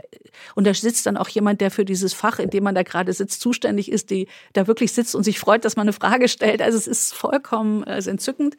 [0.56, 3.12] Und da sitzt dann auch jemand, der für dieses Fach, in dem man da gerade
[3.12, 6.62] sitzt, zuständig ist, die da wirklich sitzt und sich freut, dass man eine Frage stellt.
[6.62, 8.56] Also es ist vollkommen äh, es ist entzückend.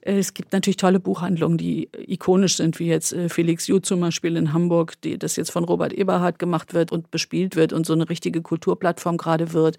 [0.00, 4.36] Es gibt natürlich tolle Buchhandlungen, die ikonisch sind, wie jetzt äh, Felix Ju zum Beispiel
[4.36, 7.94] in Hamburg, die das jetzt von Robert Eberhard gemacht wird und bespielt wird und so
[7.94, 9.78] eine richtige Kulturplattform gerade wird.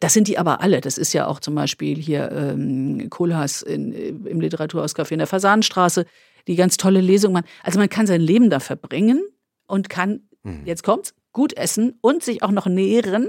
[0.00, 0.80] Das sind die aber alle.
[0.80, 5.26] Das ist ja auch zum Beispiel hier ähm, Kohlhaas in, äh, im Literaturhauscafé in der
[5.26, 6.06] Fasanenstraße,
[6.46, 7.46] die ganz tolle Lesung machen.
[7.62, 9.24] Also man kann sein Leben da verbringen
[9.66, 10.62] und kann, mhm.
[10.64, 13.28] jetzt kommt's, gut essen und sich auch noch nähren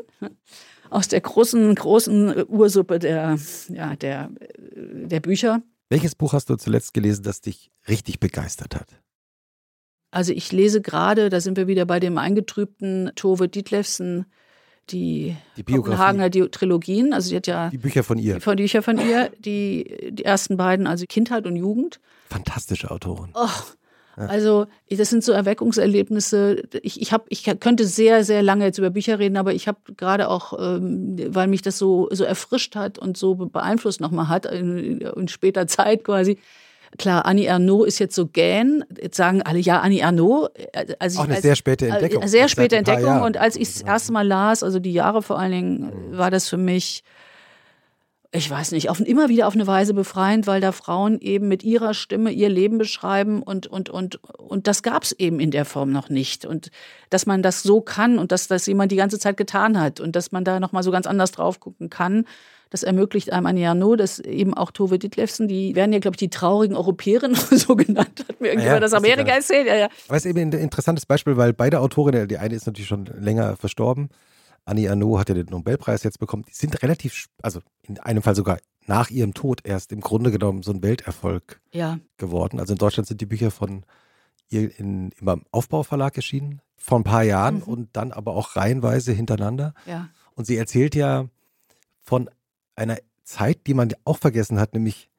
[0.90, 3.38] aus der großen, großen Ursuppe der,
[3.70, 5.62] ja, der, äh, der Bücher.
[5.90, 9.02] Welches Buch hast du zuletzt gelesen, das dich richtig begeistert hat?
[10.12, 14.26] Also ich lese gerade, da sind wir wieder bei dem eingetrübten Tove Dietlefsen,
[14.92, 17.14] die, die Kopenhagener die Trilogien.
[17.14, 18.40] Also sie hat ja die Bücher von ihr.
[18.40, 22.00] Die Bücher von ihr, die, die ersten beiden, also Kindheit und Jugend.
[22.30, 23.30] Fantastische Autorin.
[23.34, 23.50] Oh,
[24.18, 26.64] also das sind so Erweckungserlebnisse.
[26.82, 29.78] Ich, ich, hab, ich könnte sehr, sehr lange jetzt über Bücher reden, aber ich habe
[29.96, 34.48] gerade auch, ähm, weil mich das so, so erfrischt hat und so beeinflusst nochmal hat,
[34.48, 36.40] in, in später Zeit quasi,
[36.98, 38.84] Klar, Annie Ernaux ist jetzt so gähn.
[39.02, 40.50] Jetzt sagen alle, ja, Annie Ernaux.
[40.74, 42.28] Äh, also Auch eine als, sehr späte äh, Entdeckung.
[42.28, 43.22] Sehr späte Entdeckung.
[43.22, 46.18] Und als ich es das erste Mal las, also die Jahre vor allen Dingen, mhm.
[46.18, 47.04] war das für mich
[48.32, 51.64] ich weiß nicht, auf, immer wieder auf eine Weise befreiend, weil da Frauen eben mit
[51.64, 55.66] ihrer Stimme ihr Leben beschreiben und, und, und, und das gab es eben in der
[55.66, 56.46] Form noch nicht.
[56.46, 56.70] Und
[57.10, 60.16] dass man das so kann und dass das jemand die ganze Zeit getan hat und
[60.16, 62.26] dass man da nochmal so ganz anders drauf gucken kann,
[62.70, 66.20] das ermöglicht einem Anja No, das eben auch Tove Ditlevsen, die werden ja, glaube ich,
[66.20, 69.68] die traurigen Europäerinnen so genannt, hat mir irgendjemand ja, das Amerika erzählt.
[69.68, 69.90] Ja, ja.
[70.08, 73.06] Aber es ist eben ein interessantes Beispiel, weil beide Autorinnen, die eine ist natürlich schon
[73.06, 74.10] länger verstorben,
[74.68, 76.44] Annie Arnaud hat ja den Nobelpreis jetzt bekommen.
[76.48, 80.62] Die sind relativ, also in einem Fall sogar nach ihrem Tod erst im Grunde genommen
[80.62, 82.00] so ein Welterfolg ja.
[82.18, 82.60] geworden.
[82.60, 83.86] Also in Deutschland sind die Bücher von
[84.50, 87.64] ihr in, im Aufbauverlag erschienen, vor ein paar Jahren mhm.
[87.64, 89.74] und dann aber auch reihenweise hintereinander.
[89.86, 90.10] Ja.
[90.36, 91.28] Und sie erzählt ja
[92.02, 92.30] von
[92.78, 95.10] einer Zeit, die man auch vergessen hat, nämlich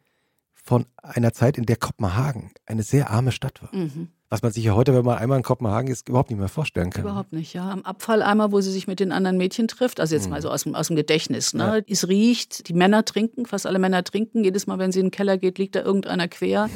[0.54, 3.74] von einer Zeit, in der Kopenhagen eine sehr arme Stadt war.
[3.74, 6.48] Mhm was man sich ja heute, wenn man einmal in Kopenhagen ist, überhaupt nicht mehr
[6.48, 7.02] vorstellen kann.
[7.02, 7.70] Überhaupt nicht, ja.
[7.70, 10.32] Am Abfalleimer, wo sie sich mit den anderen Mädchen trifft, also jetzt mhm.
[10.32, 11.78] mal so aus dem, aus dem Gedächtnis, ne?
[11.78, 11.82] Ja.
[11.88, 14.44] Es riecht, die Männer trinken, fast alle Männer trinken.
[14.44, 16.68] Jedes Mal, wenn sie in den Keller geht, liegt da irgendeiner quer.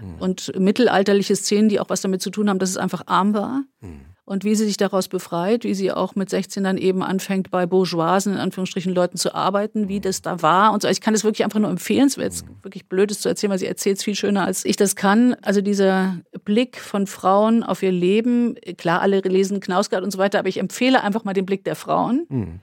[0.00, 0.14] Mhm.
[0.20, 3.64] Und mittelalterliche Szenen, die auch was damit zu tun haben, dass es einfach arm war.
[3.80, 7.50] Mhm und wie sie sich daraus befreit, wie sie auch mit 16 dann eben anfängt,
[7.50, 10.88] bei Bourgeoisen, in Anführungsstrichen, Leuten zu arbeiten, wie das da war und so.
[10.88, 12.06] Ich kann das wirklich einfach nur empfehlen.
[12.06, 14.76] Es wäre jetzt wirklich blödes zu erzählen, weil sie erzählt es viel schöner, als ich
[14.76, 15.34] das kann.
[15.42, 20.38] Also dieser Blick von Frauen auf ihr Leben, klar, alle lesen Knausgard und so weiter,
[20.38, 22.60] aber ich empfehle einfach mal den Blick der Frauen, mhm.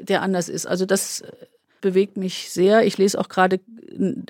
[0.00, 0.66] der anders ist.
[0.66, 1.22] Also das
[1.82, 2.86] bewegt mich sehr.
[2.86, 3.60] Ich lese auch gerade,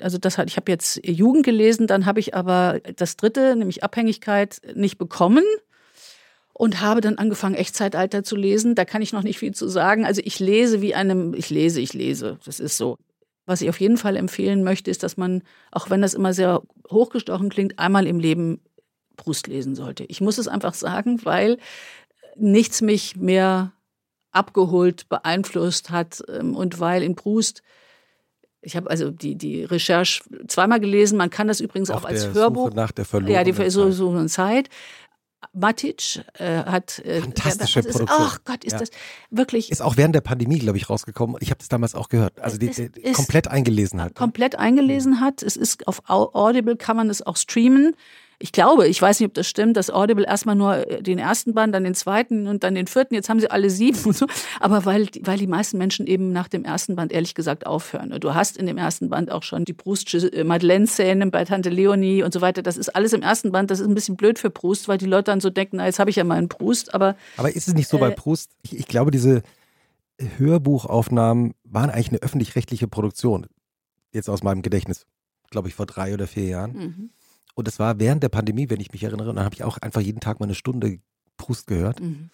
[0.01, 3.85] also das hat, ich habe jetzt Jugend gelesen, dann habe ich aber das dritte, nämlich
[3.85, 5.45] Abhängigkeit, nicht bekommen
[6.57, 8.73] und habe dann angefangen, Echtzeitalter zu lesen.
[8.73, 10.05] Da kann ich noch nicht viel zu sagen.
[10.05, 12.39] Also ich lese wie einem, ich lese, ich lese.
[12.45, 12.97] Das ist so.
[13.45, 16.63] Was ich auf jeden Fall empfehlen möchte, ist, dass man, auch wenn das immer sehr
[16.89, 18.59] hochgestochen klingt, einmal im Leben
[19.17, 20.03] Brust lesen sollte.
[20.05, 21.57] Ich muss es einfach sagen, weil
[22.35, 23.71] nichts mich mehr
[24.31, 27.61] abgeholt, beeinflusst hat ähm, und weil in Brust
[28.61, 31.17] ich habe also die, die Recherche zweimal gelesen.
[31.17, 32.65] Man kann das übrigens Auf auch als Hörbuch.
[32.65, 34.69] Suche nach der verlorenen ja, die verlorenen Zeit.
[35.53, 38.27] Matic äh, hat äh, fantastische der, Produktion.
[38.27, 38.79] Ach Gott, ist ja.
[38.79, 38.89] das
[39.29, 41.37] wirklich ist auch während der Pandemie, glaube ich, rausgekommen.
[41.41, 42.39] Ich habe das damals auch gehört.
[42.39, 44.15] Also die, die komplett eingelesen hat.
[44.15, 45.43] Komplett eingelesen hat.
[45.43, 47.95] Es ist auf Audible kann man es auch streamen
[48.39, 51.53] ich glaube, ich weiß nicht, ob das stimmt, dass Audible erstmal nur äh, den ersten
[51.53, 54.27] Band, dann den zweiten und dann den vierten, jetzt haben sie alle sieben und so.
[54.59, 58.15] Aber weil, weil die meisten Menschen eben nach dem ersten Band ehrlich gesagt aufhören.
[58.19, 62.21] Du hast in dem ersten Band auch schon die Brustsche äh, Madeleine-Szene bei Tante Leonie
[62.21, 62.61] und so weiter.
[62.61, 63.71] Das ist alles im ersten Band.
[63.71, 65.99] Das ist ein bisschen blöd für Proust, weil die Leute dann so denken, na, jetzt
[65.99, 66.93] habe ich ja mal einen Proust.
[66.93, 68.51] Aber, aber ist es nicht so bei äh, Proust?
[68.61, 69.41] Ich, ich glaube, diese
[70.37, 73.47] Hörbuchaufnahmen waren eigentlich eine öffentlich-rechtliche Produktion.
[74.11, 75.07] Jetzt aus meinem Gedächtnis,
[75.49, 76.73] glaube ich, vor drei oder vier Jahren.
[76.73, 77.09] Mhm.
[77.57, 79.31] Und das war während der Pandemie, wenn ich mich erinnere.
[79.31, 80.99] Und dann habe ich auch einfach jeden Tag mal eine Stunde
[81.37, 81.99] Proust gehört.
[81.99, 82.29] Mhm.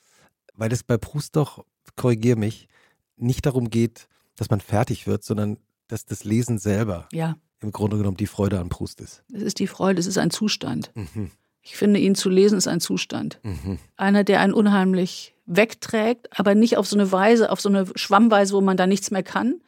[0.54, 1.64] Weil es bei Proust doch,
[1.96, 2.68] korrigiere mich,
[3.16, 7.38] nicht darum geht, dass man fertig wird, sondern dass das Lesen selber ja.
[7.62, 9.24] im Grunde genommen die Freude an Proust ist.
[9.32, 10.92] Es ist die Freude, es ist ein Zustand.
[10.94, 11.32] Mhm.
[11.62, 13.40] Ich finde, ihn zu lesen ist ein Zustand.
[13.44, 13.80] Mhm.
[13.96, 18.54] Einer, der einen unheimlich wegträgt, aber nicht auf so eine Weise, auf so eine Schwammweise,
[18.54, 19.62] wo man da nichts mehr kann,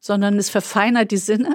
[0.00, 1.54] sondern es verfeinert die Sinne.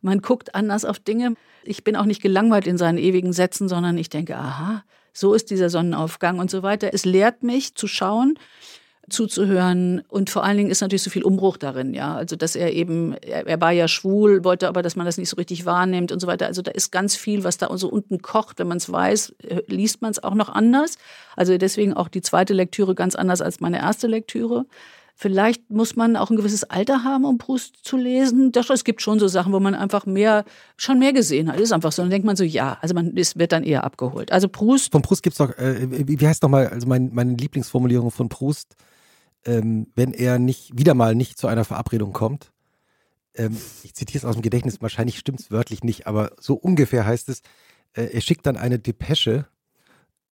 [0.00, 1.34] Man guckt anders auf Dinge
[1.66, 5.50] ich bin auch nicht gelangweilt in seinen ewigen Sätzen, sondern ich denke, aha, so ist
[5.50, 6.90] dieser Sonnenaufgang und so weiter.
[6.92, 8.38] Es lehrt mich zu schauen,
[9.08, 12.16] zuzuhören und vor allen Dingen ist natürlich so viel Umbruch darin, ja.
[12.16, 15.28] Also, dass er eben, er, er, war ja schwul, wollte aber, dass man das nicht
[15.28, 16.46] so richtig wahrnimmt und so weiter.
[16.46, 18.58] Also, da ist ganz viel, was da so unten kocht.
[18.58, 20.98] Wenn man es weiß, äh, liest man es auch noch anders.
[21.36, 24.66] Also, deswegen auch die zweite Lektüre ganz anders als meine erste Lektüre.
[25.18, 28.52] Vielleicht muss man auch ein gewisses Alter haben, um Proust zu lesen.
[28.52, 30.44] Doch, es gibt schon so Sachen, wo man einfach mehr,
[30.76, 31.58] schon mehr gesehen hat.
[31.58, 32.02] Ist einfach so.
[32.02, 34.30] Dann denkt man so, ja, also man ist, wird dann eher abgeholt.
[34.30, 34.92] Also Proust.
[34.92, 38.76] Von Proust gibt es doch, äh, wie heißt nochmal, also mein, meine Lieblingsformulierung von Proust,
[39.46, 42.52] ähm, wenn er nicht, wieder mal nicht zu einer Verabredung kommt.
[43.34, 47.06] Ähm, ich zitiere es aus dem Gedächtnis, wahrscheinlich stimmt es wörtlich nicht, aber so ungefähr
[47.06, 47.40] heißt es,
[47.94, 49.46] äh, er schickt dann eine Depesche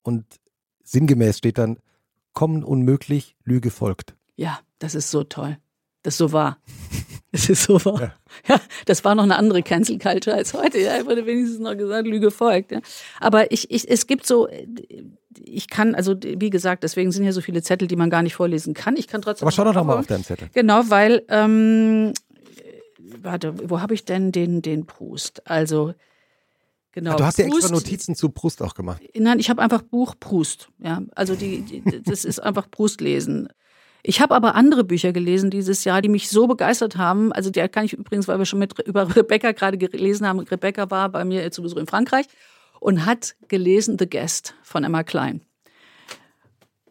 [0.04, 0.26] und
[0.84, 1.80] sinngemäß steht dann,
[2.34, 4.16] kommen unmöglich, Lüge folgt.
[4.36, 5.58] Ja, das ist so toll.
[6.04, 6.58] Das ist so wahr.
[7.32, 8.00] Das ist so wahr.
[8.00, 8.14] Ja.
[8.56, 8.62] ja.
[8.86, 10.80] das war noch eine andere Cancel Culture als heute.
[10.80, 12.72] Ja, ich wurde wenigstens noch gesagt, Lüge folgt.
[12.72, 12.80] Ja.
[13.20, 14.48] Aber ich, ich, es gibt so,
[15.44, 18.36] ich kann, also wie gesagt, deswegen sind hier so viele Zettel, die man gar nicht
[18.36, 18.96] vorlesen kann.
[18.96, 19.46] Ich kann trotzdem.
[19.46, 20.48] Aber schau doch noch mal auf deinen Zettel.
[20.54, 22.14] Genau, weil, ähm,
[23.22, 25.46] warte, wo habe ich denn den, den Proust?
[25.46, 25.94] Also,
[26.94, 27.12] Genau.
[27.12, 29.02] Ach, du hast ja extra Notizen zu Proust auch gemacht.
[29.14, 30.70] Nein, ich habe einfach Buch Proust.
[30.80, 33.50] Ja, also die, die das ist einfach Proust lesen.
[34.08, 37.34] Ich habe aber andere Bücher gelesen dieses Jahr, die mich so begeistert haben.
[37.34, 40.38] Also der kann ich übrigens, weil wir schon mit über Rebecca gerade gelesen haben.
[40.42, 42.28] Rebecca war bei mir zu Besuch in Frankreich
[42.80, 45.42] und hat gelesen The Guest von Emma Klein.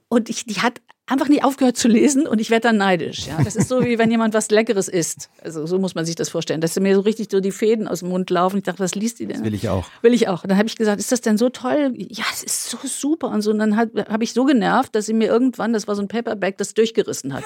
[0.08, 3.26] Und ich, die hat einfach nie aufgehört zu lesen und ich werde dann neidisch.
[3.26, 5.28] Ja, das ist so wie wenn jemand was Leckeres isst.
[5.42, 8.00] Also so muss man sich das vorstellen, dass mir so richtig so die Fäden aus
[8.00, 8.58] dem Mund laufen.
[8.58, 9.36] Ich dachte, was liest die denn?
[9.36, 9.86] Das will ich auch.
[10.02, 10.44] Will ich auch.
[10.44, 11.94] Und dann habe ich gesagt, ist das denn so toll?
[11.96, 13.50] Ja, es ist so super und so.
[13.50, 16.56] Und dann habe ich so genervt, dass sie mir irgendwann, das war so ein Paperback,
[16.58, 17.44] das durchgerissen hat,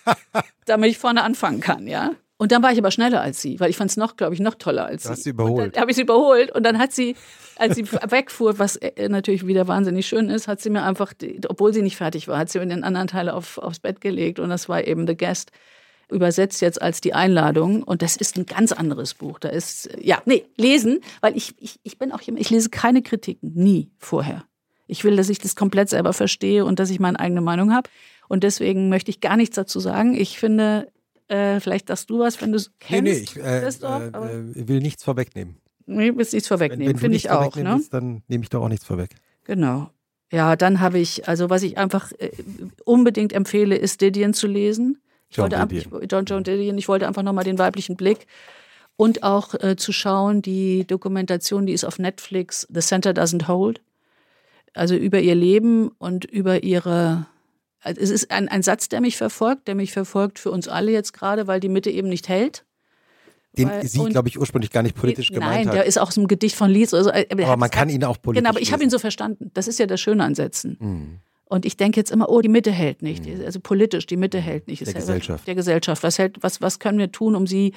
[0.64, 1.86] damit ich vorne anfangen kann.
[1.86, 2.12] Ja.
[2.38, 4.40] Und dann war ich aber schneller als sie, weil ich fand es noch, glaube ich,
[4.40, 5.12] noch toller als du sie.
[5.12, 5.78] Hast sie überholt.
[5.80, 7.16] habe ich sie überholt und dann hat sie,
[7.56, 11.14] als sie wegfuhr, was äh, natürlich wieder wahnsinnig schön ist, hat sie mir einfach,
[11.48, 14.38] obwohl sie nicht fertig war, hat sie mir den anderen Teil auf, aufs Bett gelegt
[14.38, 15.50] und das war eben The Guest
[16.08, 19.38] übersetzt jetzt als die Einladung und das ist ein ganz anderes Buch.
[19.38, 23.02] Da ist, ja, nee, lesen, weil ich, ich, ich bin auch jemand, ich lese keine
[23.02, 24.44] Kritiken, nie vorher.
[24.86, 27.90] Ich will, dass ich das komplett selber verstehe und dass ich meine eigene Meinung habe.
[28.28, 30.14] Und deswegen möchte ich gar nichts dazu sagen.
[30.14, 30.88] Ich finde,
[31.28, 33.02] äh, vielleicht sagst du was, wenn du es kennst.
[33.02, 35.56] Nee, nee, ich äh, äh, will nichts vorwegnehmen.
[35.86, 37.54] Nee, willst nichts vorwegnehmen, finde ich auch.
[37.56, 37.74] Ne?
[37.76, 39.10] Willst, dann nehme ich doch auch nichts vorweg.
[39.44, 39.90] Genau.
[40.32, 42.30] Ja, dann habe ich, also was ich einfach äh,
[42.84, 45.00] unbedingt empfehle, ist Didion zu lesen.
[45.28, 46.06] Ich John wollte Didion.
[46.08, 46.78] John John Didion.
[46.78, 48.26] Ich wollte einfach nochmal den weiblichen Blick
[48.96, 53.80] und auch äh, zu schauen, die Dokumentation, die ist auf Netflix, The Center Doesn't Hold.
[54.74, 57.26] Also über ihr Leben und über ihre
[57.96, 61.12] es ist ein, ein Satz, der mich verfolgt, der mich verfolgt für uns alle jetzt
[61.12, 62.64] gerade, weil die Mitte eben nicht hält.
[63.56, 65.66] Den weil, sie, glaube ich, ursprünglich gar nicht politisch gemeint nein, hat.
[65.66, 66.92] Nein, der ist auch so ein Gedicht von Lies.
[66.92, 69.50] Also, aber man kann ihn auch politisch Genau, aber ich habe ihn so verstanden.
[69.54, 70.76] Das ist ja das Schöne an Sätzen.
[70.78, 71.20] Mhm.
[71.48, 73.24] Und ich denke jetzt immer, oh, die Mitte hält nicht.
[73.24, 73.44] Mhm.
[73.44, 74.84] Also politisch, die Mitte hält nicht.
[74.84, 75.46] Der Gesellschaft.
[75.46, 76.02] Der Gesellschaft.
[76.02, 77.72] Was, hält, was, was können wir tun, um sie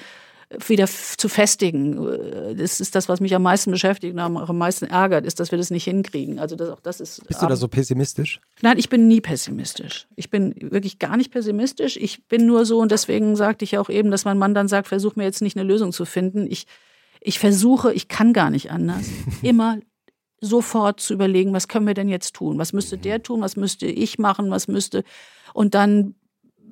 [0.66, 2.56] wieder zu festigen.
[2.56, 5.58] Das ist das, was mich am meisten beschäftigt und am meisten ärgert, ist, dass wir
[5.58, 6.40] das nicht hinkriegen.
[6.40, 7.26] Also das, auch das ist.
[7.26, 8.40] Bist du da so pessimistisch?
[8.60, 10.08] Nein, ich bin nie pessimistisch.
[10.16, 11.96] Ich bin wirklich gar nicht pessimistisch.
[11.96, 14.66] Ich bin nur so und deswegen sagte ich ja auch eben, dass mein Mann dann
[14.66, 16.50] sagt, versuch mir jetzt nicht eine Lösung zu finden.
[16.50, 16.66] Ich,
[17.20, 19.06] ich versuche, ich kann gar nicht anders,
[19.42, 19.78] immer
[20.40, 22.58] sofort zu überlegen, was können wir denn jetzt tun?
[22.58, 23.40] Was müsste der tun?
[23.40, 24.50] Was müsste ich machen?
[24.50, 25.04] Was müsste
[25.52, 26.14] und dann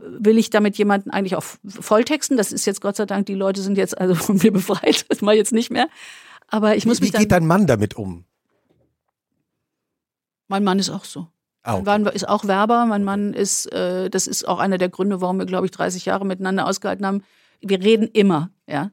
[0.00, 2.36] will ich damit jemanden eigentlich auch volltexten.
[2.36, 5.20] Das ist jetzt Gott sei Dank, die Leute sind jetzt also von mir befreit, das
[5.20, 5.88] mache ich jetzt nicht mehr.
[6.48, 7.14] Aber ich muss wie, mich.
[7.14, 8.24] Wie geht dein Mann damit um?
[10.48, 11.28] Mein Mann ist auch so.
[11.62, 11.82] Okay.
[11.84, 12.86] Mein Mann ist auch Werber.
[12.86, 16.06] Mein Mann ist, äh, das ist auch einer der Gründe, warum wir, glaube ich, 30
[16.06, 17.22] Jahre miteinander ausgehalten haben.
[17.60, 18.90] Wir reden immer, ja.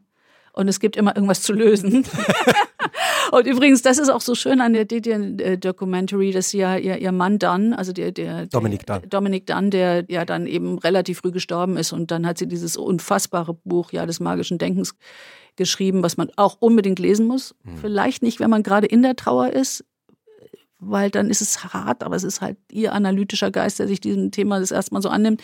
[0.52, 2.06] Und es gibt immer irgendwas zu lösen.
[3.36, 7.38] Und übrigens, das ist auch so schön an der Didion-Documentary, dass ja ihr, ihr Mann
[7.38, 9.02] Dunn, also der, der, Dominik Dunn.
[9.10, 12.78] Dominik Dunn, der ja dann eben relativ früh gestorben ist und dann hat sie dieses
[12.78, 14.96] unfassbare Buch ja des magischen Denkens
[15.58, 17.56] geschrieben, was man auch unbedingt lesen muss.
[17.66, 17.76] Hm.
[17.76, 19.84] Vielleicht nicht, wenn man gerade in der Trauer ist,
[20.80, 24.32] weil dann ist es hart, aber es ist halt ihr analytischer Geist, der sich diesem
[24.32, 25.44] Thema das erstmal so annimmt.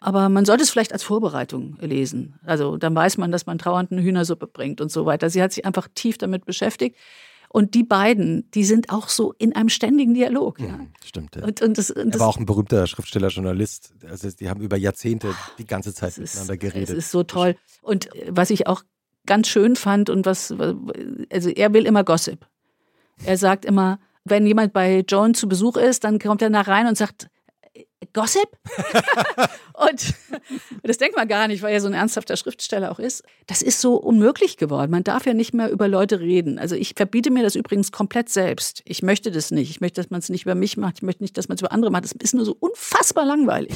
[0.00, 2.38] Aber man sollte es vielleicht als Vorbereitung lesen.
[2.44, 5.28] Also dann weiß man, dass man trauernden Hühnersuppe bringt und so weiter.
[5.28, 6.96] Sie hat sich einfach tief damit beschäftigt.
[7.52, 10.58] Und die beiden, die sind auch so in einem ständigen Dialog.
[10.58, 10.68] Ja.
[10.68, 11.36] Mhm, stimmt.
[11.36, 11.44] Ja.
[11.44, 13.92] Und, und das, und er war auch ein berühmter Schriftsteller, Journalist.
[14.08, 16.88] Also die haben über Jahrzehnte die ganze Zeit miteinander geredet.
[16.88, 17.56] Das ist so toll.
[17.82, 18.82] Und was ich auch
[19.26, 20.54] ganz schön fand und was,
[21.30, 22.46] also er will immer Gossip.
[23.24, 26.86] Er sagt immer, wenn jemand bei Joan zu Besuch ist, dann kommt er nach rein
[26.86, 27.28] und sagt,
[28.12, 28.48] Gossip?
[29.90, 30.14] und
[30.82, 33.22] das denkt man gar nicht, weil er so ein ernsthafter Schriftsteller auch ist.
[33.46, 34.90] Das ist so unmöglich geworden.
[34.90, 36.58] Man darf ja nicht mehr über Leute reden.
[36.58, 38.82] Also ich verbiete mir das übrigens komplett selbst.
[38.84, 39.70] Ich möchte das nicht.
[39.70, 40.96] Ich möchte, dass man es nicht über mich macht.
[40.98, 42.04] Ich möchte nicht, dass man es über andere macht.
[42.04, 43.72] Das ist nur so unfassbar langweilig.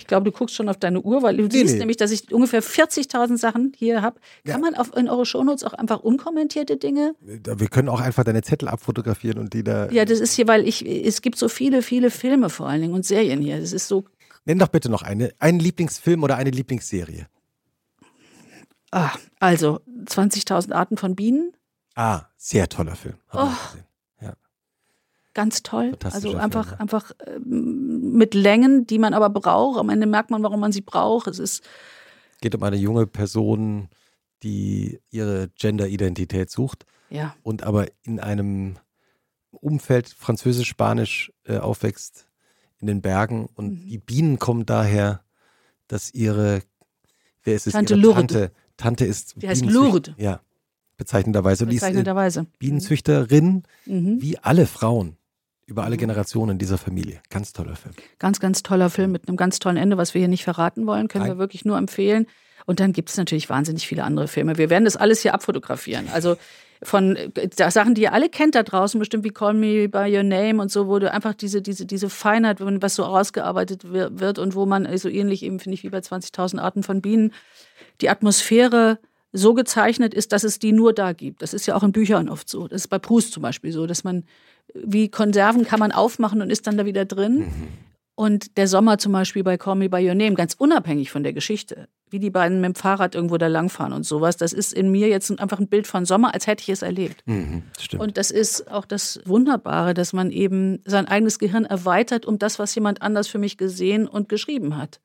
[0.00, 1.80] Ich glaube, du guckst schon auf deine Uhr, weil du nee, siehst nee.
[1.80, 4.18] nämlich, dass ich ungefähr 40.000 Sachen hier habe.
[4.44, 4.70] Kann ja.
[4.70, 7.14] man auf, in eure Shownotes auch einfach unkommentierte Dinge?
[7.20, 9.90] Wir können auch einfach deine Zettel abfotografieren und die da.
[9.90, 12.94] Ja, das ist hier, weil ich, es gibt so viele, viele Filme vor allen Dingen
[12.94, 13.60] und Serien hier.
[13.60, 14.04] Das ist so
[14.46, 17.26] Nenn doch bitte noch eine, einen Lieblingsfilm oder eine Lieblingsserie.
[18.90, 21.52] Ah, also 20.000 Arten von Bienen.
[21.94, 23.16] Ah, sehr toller Film.
[23.32, 23.56] Ja.
[25.34, 25.96] Ganz toll.
[26.02, 26.76] Also Film, einfach, ja.
[26.78, 29.78] einfach ähm, mit Längen, die man aber braucht.
[29.78, 31.26] Am Ende merkt man, warum man sie braucht.
[31.28, 31.62] Es ist
[32.40, 33.88] Geht um eine junge Person,
[34.42, 38.76] die ihre Gender-Identität sucht ja und aber in einem
[39.50, 42.28] Umfeld französisch-spanisch äh, aufwächst
[42.78, 43.86] in den Bergen und Mhm.
[43.88, 45.22] die Bienen kommen daher,
[45.88, 46.62] dass ihre
[47.42, 48.20] wer ist es Tante ihre Lourdes.
[48.20, 50.14] Tante Tante ist Die heißt Lourdes.
[50.16, 50.40] Ja,
[50.96, 52.46] bezeichnenderweise und bezeichnenderweise.
[52.58, 54.22] Bienenzüchterin Mhm.
[54.22, 55.16] wie alle Frauen
[55.70, 57.20] über alle Generationen dieser Familie.
[57.30, 57.94] Ganz toller Film.
[58.18, 61.08] Ganz, ganz toller Film mit einem ganz tollen Ende, was wir hier nicht verraten wollen,
[61.08, 61.34] können Nein.
[61.36, 62.26] wir wirklich nur empfehlen.
[62.66, 64.58] Und dann gibt es natürlich wahnsinnig viele andere Filme.
[64.58, 66.08] Wir werden das alles hier abfotografieren.
[66.12, 66.36] Also
[66.82, 70.22] von äh, Sachen, die ihr alle kennt da draußen, bestimmt wie Call Me by Your
[70.22, 74.38] Name und so, wo du einfach diese, diese, diese Feinheit, was so ausgearbeitet wir- wird
[74.38, 77.32] und wo man so ähnlich eben, finde ich, wie bei 20.000 Arten von Bienen,
[78.00, 78.98] die Atmosphäre
[79.32, 81.42] so gezeichnet ist, dass es die nur da gibt.
[81.42, 82.66] Das ist ja auch in Büchern oft so.
[82.68, 84.24] Das ist bei Proust zum Beispiel so, dass man
[84.74, 87.50] wie Konserven kann man aufmachen und ist dann da wieder drin.
[88.14, 91.32] Und der Sommer zum Beispiel bei Call Me By Your Name, ganz unabhängig von der
[91.32, 94.90] Geschichte, wie die beiden mit dem Fahrrad irgendwo da langfahren und sowas, das ist in
[94.90, 97.22] mir jetzt einfach ein Bild von Sommer, als hätte ich es erlebt.
[97.24, 97.62] Mhm.
[97.96, 102.58] Und das ist auch das Wunderbare, dass man eben sein eigenes Gehirn erweitert um das,
[102.58, 105.00] was jemand anders für mich gesehen und geschrieben hat.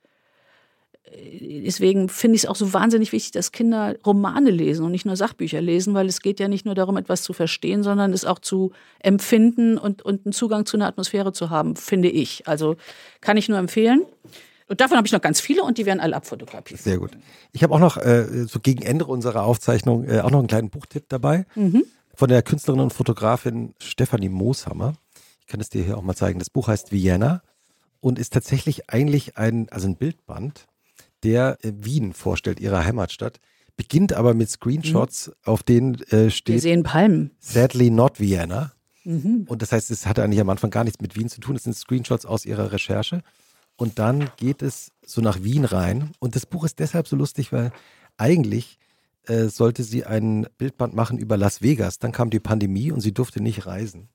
[1.14, 5.16] Deswegen finde ich es auch so wahnsinnig wichtig, dass Kinder Romane lesen und nicht nur
[5.16, 8.40] Sachbücher lesen, weil es geht ja nicht nur darum, etwas zu verstehen, sondern es auch
[8.40, 12.48] zu empfinden und, und einen Zugang zu einer Atmosphäre zu haben, finde ich.
[12.48, 12.76] Also
[13.22, 14.04] kann ich nur empfehlen.
[14.68, 16.82] Und davon habe ich noch ganz viele und die werden alle abfotografiert.
[16.82, 17.12] Sehr gut.
[17.52, 20.70] Ich habe auch noch äh, so gegen Ende unserer Aufzeichnung äh, auch noch einen kleinen
[20.70, 21.46] Buchtipp dabei
[22.16, 24.96] von der Künstlerin und Fotografin Stefanie Mooshammer.
[25.42, 26.40] Ich kann es dir hier auch mal zeigen.
[26.40, 27.44] Das Buch heißt Vienna
[28.00, 30.66] und ist tatsächlich eigentlich ein, also ein Bildband,
[31.26, 33.40] der äh, Wien vorstellt, ihre Heimatstadt.
[33.76, 37.32] Beginnt aber mit Screenshots, auf denen äh, Wir steht sehen Palmen.
[37.40, 38.72] Sadly not Vienna.
[39.48, 41.56] Und das heißt, es hatte eigentlich am Anfang gar nichts mit Wien zu tun.
[41.56, 43.22] Es sind Screenshots aus ihrer Recherche.
[43.76, 46.12] Und dann geht es so nach Wien rein.
[46.20, 47.72] Und das Buch ist deshalb so lustig, weil
[48.18, 48.80] eigentlich
[49.28, 52.00] äh, sollte sie ein Bildband machen über Las Vegas.
[52.00, 54.08] Dann kam die Pandemie und sie durfte nicht reisen.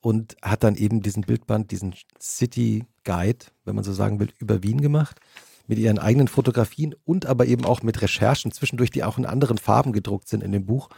[0.00, 4.62] Und hat dann eben diesen Bildband, diesen City Guide, wenn man so sagen will, über
[4.62, 5.20] Wien gemacht.
[5.66, 9.58] Mit ihren eigenen Fotografien und aber eben auch mit Recherchen zwischendurch, die auch in anderen
[9.58, 10.88] Farben gedruckt sind in dem Buch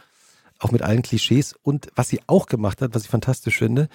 [0.59, 1.55] auch mit allen Klischees.
[1.61, 3.89] Und was sie auch gemacht hat, was ich fantastisch finde,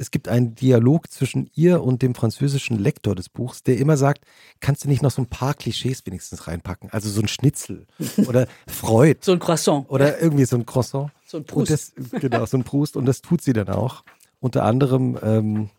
[0.00, 4.24] es gibt einen Dialog zwischen ihr und dem französischen Lektor des Buchs, der immer sagt,
[4.60, 6.90] kannst du nicht noch so ein paar Klischees wenigstens reinpacken?
[6.92, 7.86] Also so ein Schnitzel
[8.28, 9.86] oder Freud So ein Croissant.
[9.90, 11.10] oder irgendwie so ein Croissant.
[11.26, 11.70] So ein Und Proust.
[11.72, 12.96] das, genau, so ein Proust.
[12.96, 14.04] Und das tut sie dann auch.
[14.40, 15.70] Unter anderem ähm,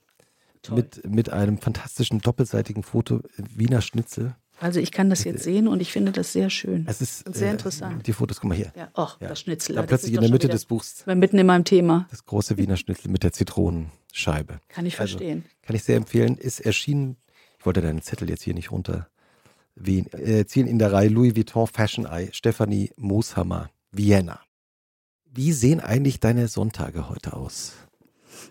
[0.62, 0.78] Toll.
[0.78, 4.36] mit, mit einem fantastischen doppelseitigen Foto Wiener Schnitzel.
[4.60, 6.86] Also ich kann das jetzt sehen und ich finde das sehr schön.
[6.86, 8.05] Es ist Und sehr äh, interessant.
[8.05, 8.74] Die Fotos, guck mal hier.
[8.76, 9.30] Ja, och, Ja.
[9.30, 9.76] das Schnitzel.
[9.76, 12.07] Da plötzlich in der Mitte wieder- des Buchs mitten in meinem Thema.
[12.12, 14.60] das große Wiener Schnitzel mit der Zitronenscheibe.
[14.68, 15.45] Kann ich Also, verstehen.
[15.62, 16.38] Kann ich sehr empfehlen.
[16.38, 17.16] Ist erschienen,
[17.57, 19.07] ich wollte deinen Zettel jetzt hier nicht runter
[19.76, 24.41] wehen, äh, ziehen in der Reihe Louis Vuitton Fashion Eye, Stefanie Mooshammer, Vienna.
[25.32, 27.74] Wie sehen eigentlich deine Sonntage heute aus?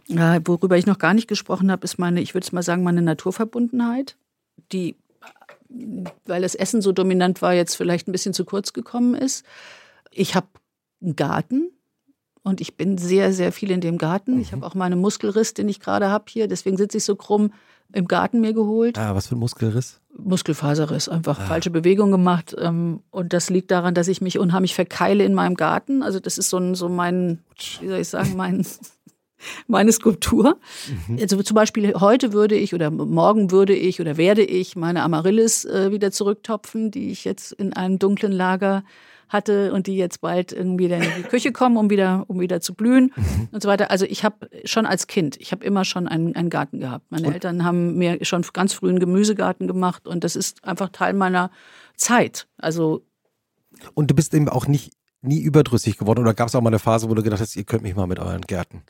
[0.06, 2.82] Ja, worüber ich noch gar nicht gesprochen habe, ist meine, ich würde es mal sagen,
[2.82, 4.16] meine Naturverbundenheit,
[4.72, 4.96] die,
[6.26, 9.44] weil das Essen so dominant war, jetzt vielleicht ein bisschen zu kurz gekommen ist.
[10.10, 10.48] Ich habe
[11.02, 11.70] einen Garten
[12.42, 14.40] und ich bin sehr, sehr viel in dem Garten.
[14.40, 17.52] Ich habe auch meinen Muskelriss, den ich gerade habe hier, deswegen sitze ich so krumm,
[17.92, 18.98] im Garten mir geholt.
[18.98, 20.00] Ah, was für ein Muskelriss?
[20.16, 22.54] Muskelfaserriss, einfach falsche Bewegung gemacht.
[22.58, 26.02] Ähm, und das liegt daran, dass ich mich unheimlich verkeile in meinem Garten.
[26.02, 27.38] Also das ist so, ein, so mein,
[27.80, 28.66] wie soll ich sagen, mein,
[29.66, 30.58] meine Skulptur.
[31.20, 35.64] Also zum Beispiel heute würde ich oder morgen würde ich oder werde ich meine Amaryllis
[35.64, 38.84] äh, wieder zurücktopfen, die ich jetzt in einem dunklen Lager
[39.28, 42.74] hatte und die jetzt bald irgendwie in die Küche kommen, um wieder, um wieder zu
[42.74, 43.12] blühen
[43.52, 43.90] und so weiter.
[43.90, 47.04] Also ich habe schon als Kind, ich habe immer schon einen, einen Garten gehabt.
[47.10, 51.12] Meine Eltern haben mir schon ganz früh einen Gemüsegarten gemacht und das ist einfach Teil
[51.12, 51.50] meiner
[51.94, 52.48] Zeit.
[52.56, 53.04] Also
[53.94, 56.78] Und du bist eben auch nicht nie überdrüssig geworden oder gab es auch mal eine
[56.78, 58.82] Phase, wo du gedacht hast, ihr könnt mich mal mit euren Gärten?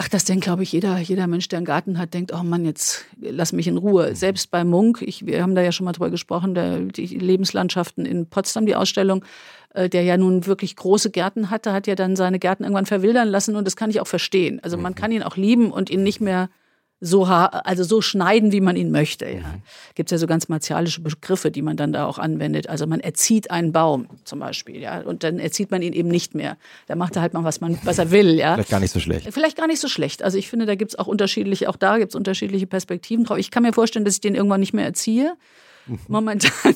[0.00, 2.64] Ach, das denkt, glaube ich, jeder, jeder Mensch, der einen Garten hat, denkt, oh Mann,
[2.64, 4.14] jetzt lass mich in Ruhe.
[4.14, 8.06] Selbst bei Munk, ich, wir haben da ja schon mal drüber gesprochen, der, die Lebenslandschaften
[8.06, 9.24] in Potsdam, die Ausstellung,
[9.74, 13.26] äh, der ja nun wirklich große Gärten hatte, hat ja dann seine Gärten irgendwann verwildern
[13.26, 14.60] lassen und das kann ich auch verstehen.
[14.62, 16.48] Also man kann ihn auch lieben und ihn nicht mehr
[17.00, 19.26] so, also so schneiden, wie man ihn möchte.
[19.26, 19.38] Ja.
[19.38, 19.62] Mhm.
[19.94, 22.68] Gibt es ja so ganz martialische Begriffe, die man dann da auch anwendet.
[22.68, 26.34] Also man erzieht einen Baum zum Beispiel, ja, und dann erzieht man ihn eben nicht
[26.34, 26.56] mehr.
[26.86, 28.36] Da macht er halt mal, was, man, was er will.
[28.36, 28.54] Ja.
[28.54, 29.32] Vielleicht gar nicht so schlecht.
[29.32, 30.22] Vielleicht gar nicht so schlecht.
[30.22, 33.38] Also ich finde, da gibt es auch unterschiedliche, auch da gibt es unterschiedliche Perspektiven drauf.
[33.38, 35.36] Ich kann mir vorstellen, dass ich den irgendwann nicht mehr erziehe.
[35.86, 35.98] Mhm.
[36.08, 36.74] Momentan,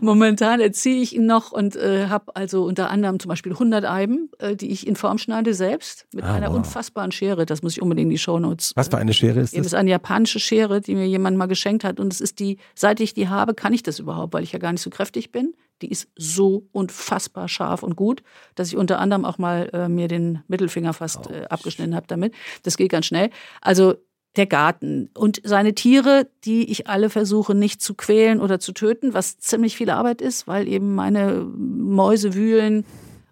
[0.00, 4.30] momentan erziehe ich ihn noch und äh, habe also unter anderem zum Beispiel 100 Eiben,
[4.38, 6.56] äh, die ich in Form schneide selbst mit ah, einer wow.
[6.56, 7.46] unfassbaren Schere.
[7.46, 8.72] Das muss ich unbedingt in die Shownotes.
[8.74, 9.58] Was für eine Schere ist das?
[9.58, 12.00] Das ist eine japanische Schere, die mir jemand mal geschenkt hat.
[12.00, 14.58] Und es ist die, seit ich die habe, kann ich das überhaupt, weil ich ja
[14.58, 15.54] gar nicht so kräftig bin.
[15.82, 18.22] Die ist so unfassbar scharf und gut,
[18.54, 22.34] dass ich unter anderem auch mal äh, mir den Mittelfinger fast äh, abgeschnitten habe damit.
[22.62, 23.30] Das geht ganz schnell.
[23.60, 23.96] Also
[24.36, 29.14] der Garten und seine Tiere, die ich alle versuche nicht zu quälen oder zu töten,
[29.14, 32.84] was ziemlich viel Arbeit ist, weil eben meine Mäuse wühlen,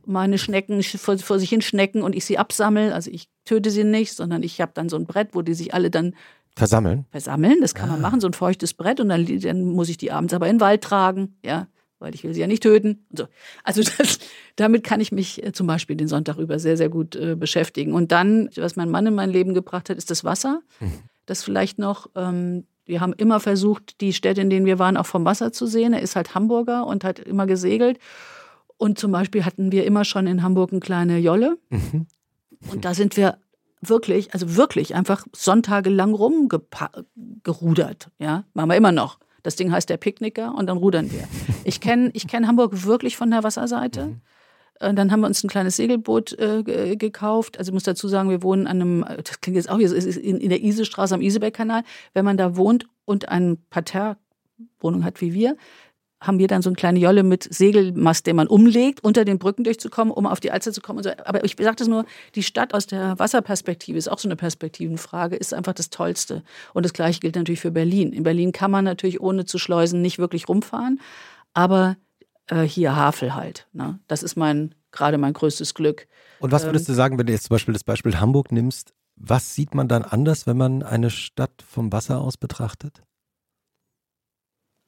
[0.07, 2.95] meine Schnecken vor, vor sich hin schnecken und ich sie absammle.
[2.95, 5.75] Also ich töte sie nicht, sondern ich habe dann so ein Brett, wo die sich
[5.75, 6.15] alle dann
[6.57, 7.05] versammeln.
[7.11, 7.93] Versammeln, das kann ah.
[7.93, 10.57] man machen, so ein feuchtes Brett und dann, dann muss ich die abends aber in
[10.57, 11.67] den Wald tragen, ja,
[11.99, 13.07] weil ich will sie ja nicht töten.
[13.11, 13.25] Und so.
[13.63, 14.19] Also das,
[14.57, 17.93] damit kann ich mich äh, zum Beispiel den Sonntag über sehr, sehr gut äh, beschäftigen.
[17.93, 20.61] Und dann, was mein Mann in mein Leben gebracht hat, ist das Wasser.
[20.81, 20.93] Mhm.
[21.27, 25.07] Das vielleicht noch, ähm, wir haben immer versucht, die Städte, in denen wir waren, auch
[25.07, 25.95] vom Wasser zu sehen.
[25.95, 27.99] Er ist halt Hamburger und hat immer gesegelt.
[28.77, 31.57] Und zum Beispiel hatten wir immer schon in Hamburg eine kleine Jolle.
[31.71, 32.07] Mhm.
[32.71, 33.39] Und da sind wir
[33.81, 38.11] wirklich, also wirklich einfach sonntagelang rumgerudert.
[38.19, 39.19] Ja, machen wir immer noch.
[39.45, 41.29] Das Ding heißt der Picknicker und dann rudern wir.
[41.65, 44.07] Ich kenne ich kenn Hamburg wirklich von der Wasserseite.
[44.07, 44.21] Mhm.
[44.81, 47.59] Äh, dann haben wir uns ein kleines Segelboot äh, gekauft.
[47.59, 50.39] Also ich muss dazu sagen, wir wohnen an einem, das klingt jetzt auch, ist in,
[50.39, 51.83] in der Isestraße am Isebeck-Kanal.
[52.15, 55.57] Wenn man da wohnt und ein Parterre-Wohnung hat wie wir,
[56.27, 59.65] haben wir dann so eine kleine Jolle mit Segelmast, den man umlegt, unter den Brücken
[59.65, 61.03] durchzukommen, um auf die Alster zu kommen.
[61.03, 61.11] So.
[61.25, 62.05] Aber ich sage das nur,
[62.35, 66.43] die Stadt aus der Wasserperspektive ist auch so eine Perspektivenfrage, ist einfach das Tollste.
[66.73, 68.13] Und das Gleiche gilt natürlich für Berlin.
[68.13, 71.01] In Berlin kann man natürlich ohne zu schleusen nicht wirklich rumfahren,
[71.53, 71.97] aber
[72.49, 73.67] äh, hier Havel halt.
[73.73, 73.99] Ne?
[74.09, 76.07] Das ist mein gerade mein größtes Glück.
[76.41, 78.95] Und was würdest ähm, du sagen, wenn du jetzt zum Beispiel das Beispiel Hamburg nimmst?
[79.17, 83.03] Was sieht man dann anders, wenn man eine Stadt vom Wasser aus betrachtet?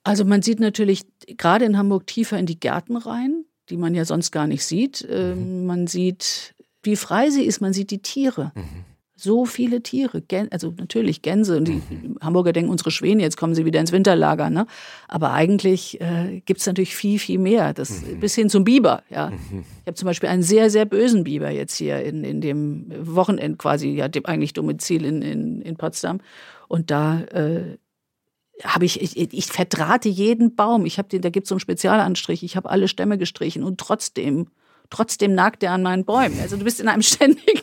[0.07, 1.03] Also man sieht natürlich
[1.37, 5.07] gerade in Hamburg tiefer in die Gärten rein, die man ja sonst gar nicht sieht.
[5.11, 5.67] Ähm, mhm.
[5.67, 6.55] Man sieht,
[6.85, 8.53] wie frei sie ist, man sieht die Tiere.
[8.55, 8.85] Mhm.
[9.19, 11.57] So viele Tiere, Gän also natürlich Gänse.
[11.57, 12.19] Und die mhm.
[12.21, 14.49] Hamburger denken, unsere Schwäne, jetzt kommen sie wieder ins Winterlager.
[14.49, 14.69] Ne?
[15.09, 17.75] Aber eigentlich äh, gibt es natürlich viel, viel mehr.
[17.75, 18.21] Das, mhm.
[18.21, 19.03] Bis hin zum Biber.
[19.11, 19.31] Ja.
[19.31, 19.65] Mhm.
[19.81, 23.59] Ich habe zum Beispiel einen sehr, sehr bösen Biber jetzt hier in, in dem Wochenend
[23.59, 26.21] quasi, ja, dem eigentlich Domizil in, in, in Potsdam.
[26.69, 27.79] Und da äh,
[28.65, 30.87] habe ich, ich, ich verdrahte jeden Baum.
[30.87, 32.43] Ich habe den, da gibt es so einen Spezialanstrich.
[32.43, 34.49] Ich habe alle Stämme gestrichen und trotzdem,
[34.91, 36.41] trotzdem nagt er an meinen Bäumen.
[36.41, 37.63] Also du bist in einem ständigen,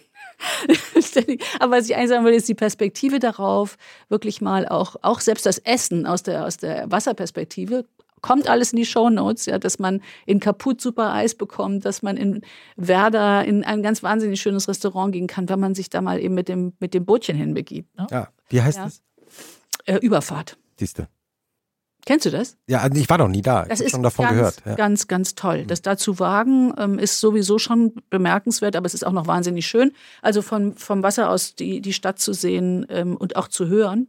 [1.02, 1.44] ständig.
[1.60, 3.78] Aber was ich eigentlich sagen will, ist die Perspektive darauf,
[4.10, 7.86] wirklich mal auch, auch selbst das Essen aus der, aus der Wasserperspektive
[8.22, 12.16] kommt alles in die Shownotes, ja, dass man in Kaput super Eis bekommt, dass man
[12.16, 12.41] in
[12.78, 16.34] Werder in ein ganz wahnsinnig schönes Restaurant gehen kann, wenn man sich da mal eben
[16.34, 17.96] mit dem, mit dem Bootchen hinbegibt.
[17.98, 18.08] Ne?
[18.10, 18.86] Ja, wie heißt ja.
[18.86, 19.02] das?
[19.86, 20.58] Äh, Überfahrt.
[20.80, 21.07] Siehste.
[22.05, 22.57] Kennst du das?
[22.67, 23.63] Ja, also ich war noch nie da.
[23.63, 24.61] Das ich ist schon davon ganz, gehört.
[24.65, 24.76] Ja.
[24.76, 25.63] Ganz, ganz toll.
[25.63, 25.67] Mhm.
[25.67, 29.65] Das da zu wagen ähm, ist sowieso schon bemerkenswert, aber es ist auch noch wahnsinnig
[29.65, 29.93] schön.
[30.21, 34.07] Also von, vom Wasser aus die, die Stadt zu sehen ähm, und auch zu hören.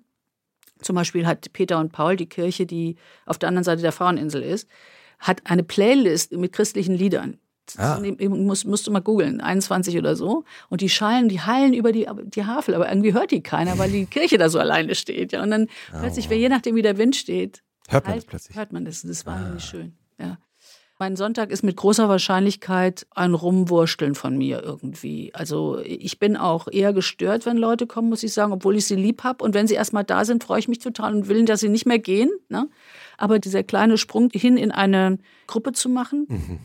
[0.80, 2.96] Zum Beispiel hat Peter und Paul, die Kirche, die
[3.26, 4.68] auf der anderen Seite der Fraueninsel ist,
[5.20, 7.38] hat eine Playlist mit christlichen Liedern.
[7.78, 8.00] Ah.
[8.28, 10.44] Musst, musst du mal googeln, 21 oder so.
[10.68, 13.90] Und die schallen, die hallen über die, die Havel, aber irgendwie hört die keiner, weil
[13.90, 15.32] die Kirche da so alleine steht.
[15.32, 15.42] Ja.
[15.42, 18.56] Und dann oh, plötzlich, je nachdem, wie der Wind steht, hört man halt, das plötzlich.
[18.56, 19.02] Hört man das.
[19.02, 19.66] Das ist wahnsinnig ah.
[19.66, 19.92] schön.
[20.18, 20.38] Ja.
[20.98, 25.34] Mein Sonntag ist mit großer Wahrscheinlichkeit ein Rumwursteln von mir irgendwie.
[25.34, 28.94] Also ich bin auch eher gestört, wenn Leute kommen, muss ich sagen, obwohl ich sie
[28.94, 29.42] lieb habe.
[29.42, 31.84] Und wenn sie erstmal da sind, freue ich mich total und will, dass sie nicht
[31.84, 32.30] mehr gehen.
[32.48, 32.68] Ne?
[33.18, 36.58] Aber dieser kleine Sprung hin in eine Gruppe zu machen, mhm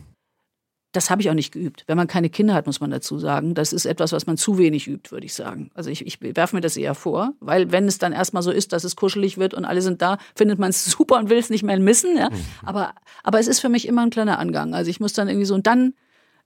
[0.92, 1.84] das habe ich auch nicht geübt.
[1.86, 3.54] Wenn man keine Kinder hat, muss man dazu sagen.
[3.54, 5.70] Das ist etwas, was man zu wenig übt, würde ich sagen.
[5.74, 8.72] Also ich, ich werfe mir das eher vor, weil wenn es dann erstmal so ist,
[8.72, 11.50] dass es kuschelig wird und alle sind da, findet man es super und will es
[11.50, 12.16] nicht mehr missen.
[12.16, 12.30] Ja?
[12.30, 12.44] Mhm.
[12.64, 14.74] Aber, aber es ist für mich immer ein kleiner Angang.
[14.74, 15.94] Also ich muss dann irgendwie so, und dann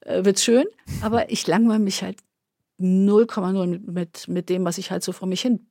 [0.00, 0.66] äh, es schön,
[1.00, 2.18] aber ich langweile mich halt
[2.78, 5.66] 0,0 mit, mit, mit dem, was ich halt so vor mich hin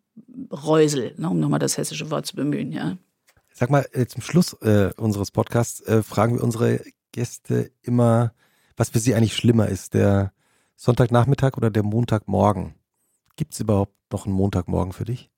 [0.51, 2.97] räusel, ne, um nochmal das hessische Wort zu bemühen, ja.
[3.51, 8.34] Sag mal, äh, zum Schluss äh, unseres Podcasts äh, fragen wir unsere Gäste immer,
[8.78, 10.34] was für Sie eigentlich schlimmer ist, der
[10.76, 12.76] Sonntagnachmittag oder der Montagmorgen?
[13.36, 15.30] Gibt es überhaupt noch einen Montagmorgen für dich?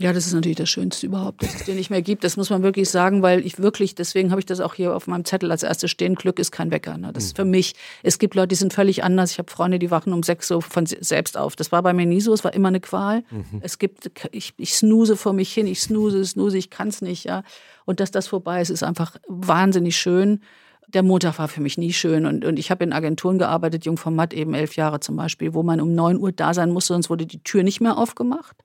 [0.00, 2.22] Ja, das ist natürlich das Schönste überhaupt, dass es den nicht mehr gibt.
[2.22, 5.08] Das muss man wirklich sagen, weil ich wirklich, deswegen habe ich das auch hier auf
[5.08, 6.96] meinem Zettel als erstes stehen, Glück ist kein Wecker.
[6.96, 7.12] Ne?
[7.12, 7.50] Das ist für mhm.
[7.50, 7.74] mich,
[8.04, 9.32] es gibt Leute, die sind völlig anders.
[9.32, 11.56] Ich habe Freunde, die wachen um sechs Uhr von selbst auf.
[11.56, 13.24] Das war bei mir nie so, es war immer eine Qual.
[13.28, 13.58] Mhm.
[13.60, 17.24] Es gibt, ich, ich snooze vor mich hin, ich snooze, snooze, ich kann es nicht.
[17.24, 17.42] Ja?
[17.84, 20.42] Und dass das vorbei ist, ist einfach wahnsinnig schön
[20.88, 22.26] der Montag war für mich nie schön.
[22.26, 25.80] Und, und ich habe in Agenturen gearbeitet, Jungformat eben elf Jahre zum Beispiel, wo man
[25.80, 28.56] um neun Uhr da sein musste, sonst wurde die Tür nicht mehr aufgemacht.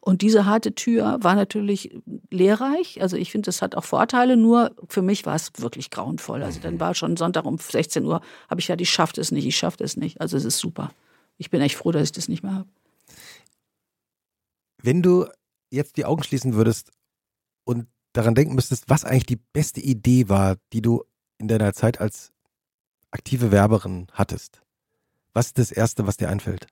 [0.00, 1.98] Und diese harte Tür war natürlich
[2.30, 3.02] lehrreich.
[3.02, 6.44] Also ich finde, das hat auch Vorteile, nur für mich war es wirklich grauenvoll.
[6.44, 9.46] Also dann war schon Sonntag um 16 Uhr, habe ich ja, ich schaffe es nicht,
[9.46, 10.20] ich schaffe es nicht.
[10.20, 10.92] Also es ist super.
[11.38, 12.68] Ich bin echt froh, dass ich das nicht mehr habe.
[14.80, 15.26] Wenn du
[15.70, 16.92] jetzt die Augen schließen würdest
[17.64, 21.02] und daran denken müsstest, was eigentlich die beste Idee war, die du
[21.38, 22.32] in deiner Zeit als
[23.10, 24.62] aktive Werberin hattest,
[25.32, 26.66] was ist das Erste, was dir einfällt?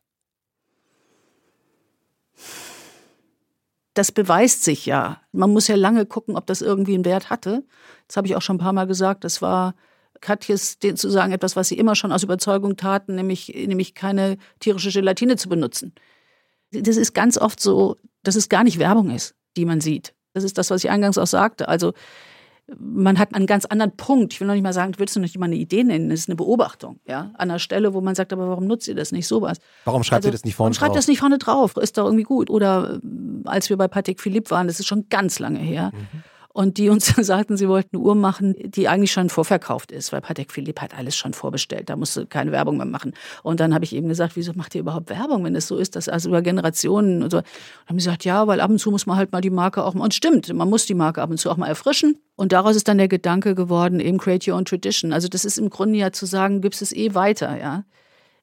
[3.94, 5.20] das beweist sich ja.
[5.32, 7.64] Man muss ja lange gucken, ob das irgendwie einen Wert hatte.
[8.08, 9.24] Das habe ich auch schon ein paar Mal gesagt.
[9.24, 9.74] Das war
[10.20, 14.90] Katjes zu sagen etwas, was sie immer schon aus Überzeugung taten, nämlich, nämlich keine tierische
[14.90, 15.94] Gelatine zu benutzen.
[16.72, 20.14] Das ist ganz oft so, dass es gar nicht Werbung ist, die man sieht.
[20.32, 21.68] Das ist das, was ich eingangs auch sagte.
[21.68, 21.92] Also
[22.78, 24.32] man hat einen ganz anderen Punkt.
[24.32, 26.08] Ich will noch nicht mal sagen, willst du nicht mal eine Idee nennen?
[26.08, 27.30] Das ist eine Beobachtung, ja.
[27.34, 29.26] An einer Stelle, wo man sagt, aber warum nutzt ihr das nicht?
[29.26, 29.58] Sowas.
[29.84, 30.78] Warum schreibt also, ihr das nicht vorne drauf?
[30.80, 31.76] Schreibt das nicht vorne drauf.
[31.76, 32.50] Ist doch irgendwie gut.
[32.50, 35.92] Oder äh, als wir bei Patek Philippe waren, das ist schon ganz lange her.
[35.94, 36.22] Mhm
[36.54, 40.20] und die uns sagten, sie wollten eine Uhr machen, die eigentlich schon vorverkauft ist, weil
[40.20, 43.12] Patek Philippe hat alles schon vorbestellt, da musst du keine Werbung mehr machen.
[43.42, 45.96] Und dann habe ich eben gesagt, wieso macht ihr überhaupt Werbung, wenn es so ist,
[45.96, 47.38] dass also über Generationen und so.
[47.38, 47.44] Und
[47.88, 49.94] haben sie gesagt, ja, weil ab und zu muss man halt mal die Marke auch
[49.94, 52.20] mal, und stimmt, man muss die Marke ab und zu auch mal erfrischen.
[52.36, 55.12] Und daraus ist dann der Gedanke geworden, eben create your own tradition.
[55.12, 57.84] Also das ist im Grunde ja zu sagen, gibst es eh weiter, ja.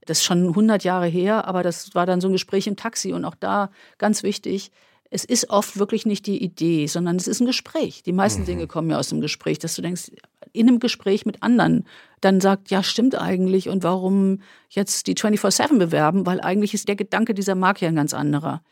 [0.05, 3.14] Das ist schon 100 Jahre her, aber das war dann so ein Gespräch im Taxi
[3.14, 4.72] und auch da ganz wichtig,
[5.14, 8.01] es ist oft wirklich nicht die Idee, sondern es ist ein Gespräch.
[8.01, 8.45] Die meisten mhm.
[8.45, 10.09] Dinge kommen ja aus dem Gespräch, dass du denkst,
[10.53, 11.86] in einem Gespräch mit anderen,
[12.22, 14.39] dann sagt, ja, stimmt eigentlich und warum
[14.70, 18.64] jetzt die 24-7 bewerben, weil eigentlich ist der Gedanke dieser Marke ja ein ganz anderer.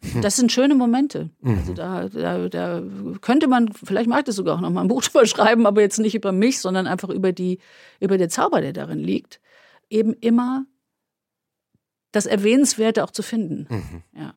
[0.22, 1.30] Das sind schöne Momente.
[1.40, 1.58] Mhm.
[1.58, 2.82] Also da, da, da,
[3.20, 5.98] könnte man, vielleicht mag das sogar auch noch mal ein Buch drüber schreiben, aber jetzt
[5.98, 7.58] nicht über mich, sondern einfach über die,
[7.98, 9.40] über den Zauber, der darin liegt.
[9.90, 10.64] Eben immer
[12.12, 13.66] das Erwähnenswerte auch zu finden.
[13.68, 14.02] Mhm.
[14.16, 14.34] Ja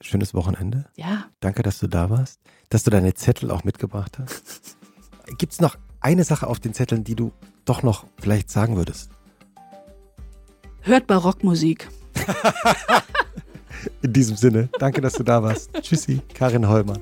[0.00, 0.86] schönes Wochenende.
[0.96, 1.26] Ja.
[1.40, 4.76] Danke, dass du da warst, dass du deine Zettel auch mitgebracht hast.
[5.38, 7.32] Gibt es noch eine Sache auf den Zetteln, die du
[7.64, 9.10] doch noch vielleicht sagen würdest?
[10.82, 11.88] Hört Barockmusik.
[14.02, 15.72] In diesem Sinne, danke, dass du da warst.
[15.82, 16.98] Tschüssi, Karin Holmer.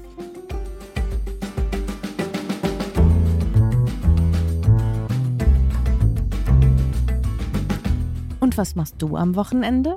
[8.41, 9.97] Und was machst du am Wochenende?